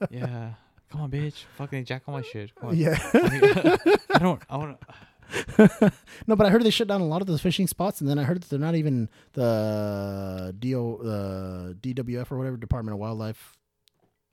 [0.12, 0.54] yeah.
[0.92, 1.46] Come on, bitch.
[1.58, 2.54] Fucking jack all my shit.
[2.56, 2.78] Come on.
[2.78, 2.98] Yeah.
[3.14, 4.42] I don't.
[4.50, 5.94] I want to.
[6.26, 8.18] no, but I heard they shut down a lot of those fishing spots, and then
[8.18, 13.56] I heard that they're not even the DO, the DWF or whatever Department of Wildlife,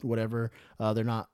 [0.02, 0.50] whatever.
[0.80, 1.28] Uh, they're not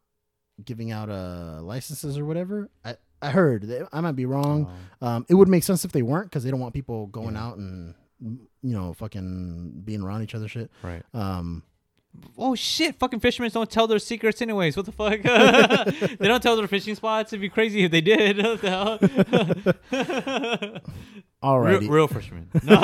[0.65, 2.69] giving out uh licenses or whatever.
[2.85, 3.89] I I heard.
[3.93, 4.71] I might be wrong.
[5.01, 7.47] Um, it would make sense if they weren't because they don't want people going Yeah.
[7.47, 8.39] out and you
[8.75, 10.71] know fucking being around each other shit.
[10.83, 11.03] right.
[11.15, 11.63] Um,
[12.37, 12.97] Oh shit!
[12.97, 14.77] Fucking fishermen don't tell their secrets anyways.
[14.77, 15.23] What the fuck?
[16.19, 17.33] they don't tell their fishing spots.
[17.33, 18.37] It'd be crazy if they did.
[18.45, 18.99] What the hell?
[21.43, 21.81] alrighty.
[21.81, 22.51] real, real fishermen.
[22.63, 22.83] No.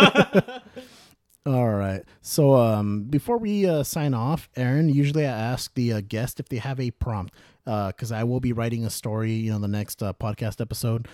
[1.48, 2.02] All right.
[2.20, 6.50] So um, before we uh, sign off, Aaron, usually I ask the uh, guest if
[6.50, 7.32] they have a prompt
[7.64, 11.08] because I will be writing a story, you know, the next uh, podcast episode.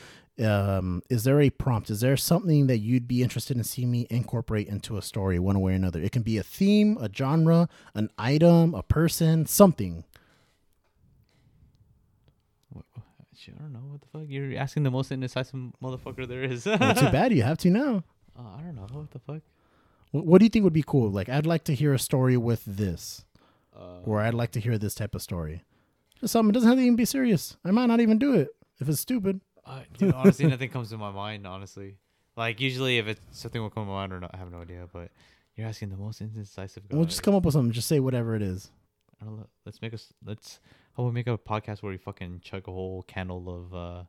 [0.45, 1.89] Um, is there a prompt?
[1.89, 5.61] Is there something that you'd be interested in seeing me incorporate into a story, one
[5.61, 6.03] way or another?
[6.03, 10.03] It can be a theme, a genre, an item, a person, something.
[12.77, 14.23] I don't know what the fuck.
[14.27, 16.67] You're asking the most indecisive motherfucker there is.
[16.67, 17.33] Not too bad.
[17.33, 18.03] You have to now.
[18.37, 19.43] Uh, I don't know what the fuck.
[20.23, 21.11] What, do you think would be cool?
[21.11, 23.25] Like, I'd like to hear a story with this,
[23.75, 25.65] Uh, or I'd like to hear this type of story.
[26.21, 26.51] Just something.
[26.51, 27.57] It doesn't have to even be serious.
[27.65, 28.49] I might not even do it
[28.81, 29.41] if it's stupid.
[29.65, 31.47] uh, dude, honestly, nothing comes to my mind.
[31.47, 31.97] Honestly,
[32.37, 34.87] like usually if it's something will come to mind or not, I have no idea.
[34.93, 35.11] But
[35.57, 36.97] you're asking the most indecisive guy.
[36.97, 37.73] We'll just come up with something.
[37.73, 38.71] Just say whatever it is.
[39.21, 39.49] I don't know.
[39.65, 40.13] Let's make us.
[40.25, 40.61] Let's.
[40.97, 44.03] How about we make a podcast where we fucking chug a whole candle of uh,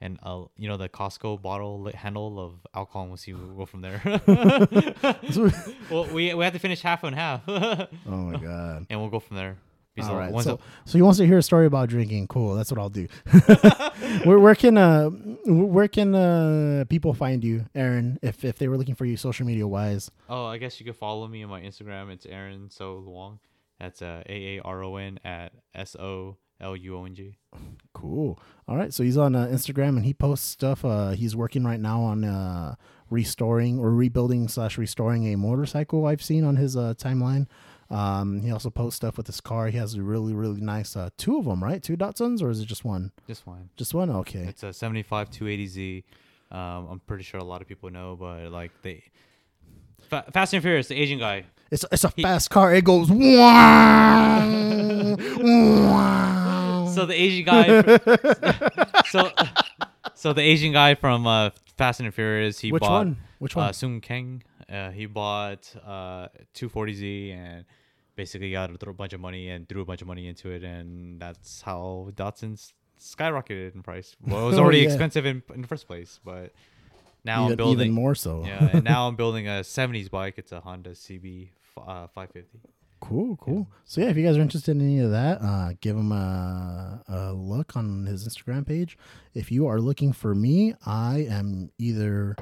[0.00, 3.32] and uh, you know the Costco bottle handle of alcohol, and we'll see.
[3.32, 4.00] We'll go from there.
[5.90, 8.86] well, we we have to finish half and half, Oh my god.
[8.90, 9.56] And we'll go from there.
[10.00, 10.32] All right.
[10.44, 12.28] So, so he wants to hear a story about drinking.
[12.28, 12.54] Cool.
[12.54, 13.08] That's what I'll do.
[14.24, 15.10] where, where can uh
[15.46, 18.16] where can uh people find you, Aaron?
[18.22, 20.08] If if they were looking for you social media wise.
[20.28, 22.12] oh, I guess you could follow me on my Instagram.
[22.12, 23.40] It's Aaron So Luong.
[23.80, 27.36] That's uh, A A R O N at S O L U O N G.
[27.92, 28.38] Cool.
[28.66, 28.92] All right.
[28.92, 30.84] So he's on uh, Instagram and he posts stuff.
[30.84, 32.74] Uh, he's working right now on uh
[33.10, 36.06] restoring or rebuilding slash restoring a motorcycle.
[36.06, 37.46] I've seen on his uh, timeline.
[37.90, 39.68] Um, he also posts stuff with his car.
[39.68, 41.82] He has a really really nice uh two of them, right?
[41.82, 43.12] Two Datsuns, or is it just one?
[43.26, 43.70] Just one.
[43.76, 44.10] Just one.
[44.10, 44.40] Okay.
[44.40, 46.04] It's a 75 280Z.
[46.50, 49.04] Um, I'm pretty sure a lot of people know, but like they.
[50.08, 51.44] Fa- Fast and Furious, the Asian guy.
[51.70, 52.74] It's it's a fast car.
[52.74, 54.48] It goes wow,
[55.38, 56.86] wow.
[56.94, 57.98] So the Asian guy.
[59.10, 59.30] so,
[60.14, 63.16] so the Asian guy from uh, Fast and Furious, he which bought one?
[63.38, 63.68] Which one?
[63.68, 64.42] uh, Sung Kang.
[64.70, 67.64] Uh, he bought uh 240Z and
[68.16, 71.20] basically got a bunch of money and threw a bunch of money into it, and
[71.20, 74.16] that's how Datsun's skyrocketed in price.
[74.26, 74.84] Well, it was Oh, already yeah.
[74.88, 76.52] expensive in, in the first place, but
[77.24, 77.86] now even, I'm building.
[77.88, 78.44] even more so.
[78.44, 80.34] yeah, and now I'm building a 70s bike.
[80.36, 81.50] It's a Honda CB
[81.86, 82.58] uh, 550.
[83.00, 83.68] Cool, cool.
[83.84, 87.02] So yeah, if you guys are interested in any of that, uh, give him a,
[87.08, 88.98] a look on his Instagram page.
[89.34, 92.36] If you are looking for me, I am either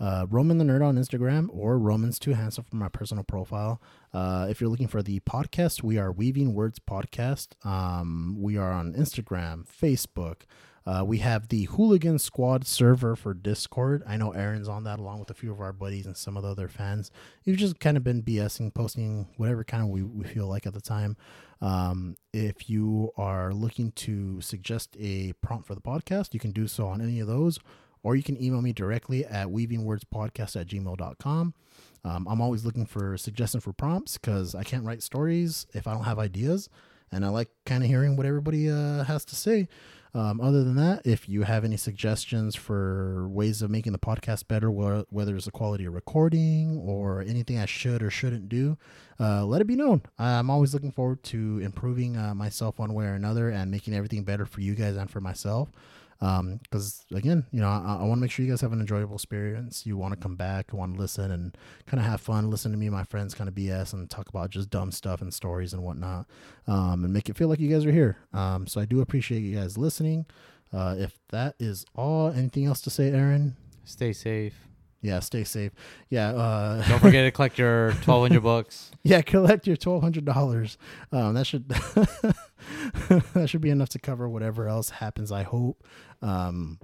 [0.00, 3.80] uh, Roman the Nerd on Instagram or Romans Too Handsome for my personal profile.
[4.12, 7.48] Uh, if you're looking for the podcast, we are Weaving Words Podcast.
[7.64, 10.42] Um, we are on Instagram, Facebook.
[10.86, 14.02] Uh, we have the Hooligan Squad server for Discord.
[14.06, 16.42] I know Aaron's on that along with a few of our buddies and some of
[16.42, 17.10] the other fans.
[17.44, 20.72] We've just kind of been BSing, posting whatever kind of we, we feel like at
[20.72, 21.16] the time.
[21.60, 26.66] Um, if you are looking to suggest a prompt for the podcast, you can do
[26.66, 27.58] so on any of those,
[28.02, 31.54] or you can email me directly at weavingwordspodcast at gmail.com.
[32.02, 35.92] Um, I'm always looking for suggestions for prompts because I can't write stories if I
[35.92, 36.70] don't have ideas.
[37.12, 39.68] And I like kind of hearing what everybody uh, has to say.
[40.12, 44.48] Um, other than that, if you have any suggestions for ways of making the podcast
[44.48, 48.76] better, wh- whether it's the quality of recording or anything I should or shouldn't do,
[49.20, 50.02] uh, let it be known.
[50.18, 54.24] I'm always looking forward to improving uh, myself one way or another and making everything
[54.24, 55.70] better for you guys and for myself.
[56.20, 59.14] Because again, you know, I, I want to make sure you guys have an enjoyable
[59.16, 59.86] experience.
[59.86, 61.56] You want to come back, you want to listen and
[61.86, 64.28] kind of have fun, listen to me and my friends kind of BS and talk
[64.28, 66.26] about just dumb stuff and stories and whatnot,
[66.66, 68.18] um, and make it feel like you guys are here.
[68.34, 70.26] Um, so I do appreciate you guys listening.
[70.72, 73.56] Uh, if that is all, anything else to say, Aaron?
[73.84, 74.54] Stay safe.
[75.02, 75.72] Yeah, stay safe.
[76.10, 78.90] Yeah, uh, Don't forget to collect your 1200 bucks.
[79.02, 80.76] yeah, collect your twelve hundred dollars.
[81.10, 81.64] Um, that should
[83.34, 85.32] that should be enough to cover whatever else happens.
[85.32, 85.84] I hope.
[86.22, 86.78] Um,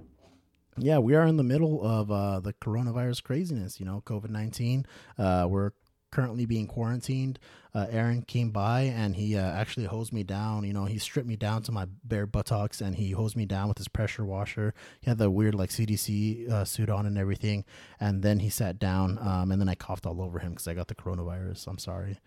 [0.77, 3.79] yeah, we are in the middle of uh, the coronavirus craziness.
[3.79, 4.85] You know, COVID nineteen.
[5.17, 5.71] Uh, we're
[6.11, 7.39] currently being quarantined.
[7.73, 10.63] Uh, Aaron came by and he uh, actually hosed me down.
[10.63, 13.67] You know, he stripped me down to my bare buttocks and he hosed me down
[13.67, 14.73] with his pressure washer.
[15.01, 17.65] He had the weird like CDC uh, suit on and everything.
[17.99, 19.19] And then he sat down.
[19.19, 21.67] Um, and then I coughed all over him because I got the coronavirus.
[21.67, 22.19] I'm sorry.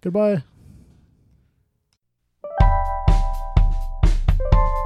[0.00, 0.42] Goodbye.
[4.38, 4.77] Bye.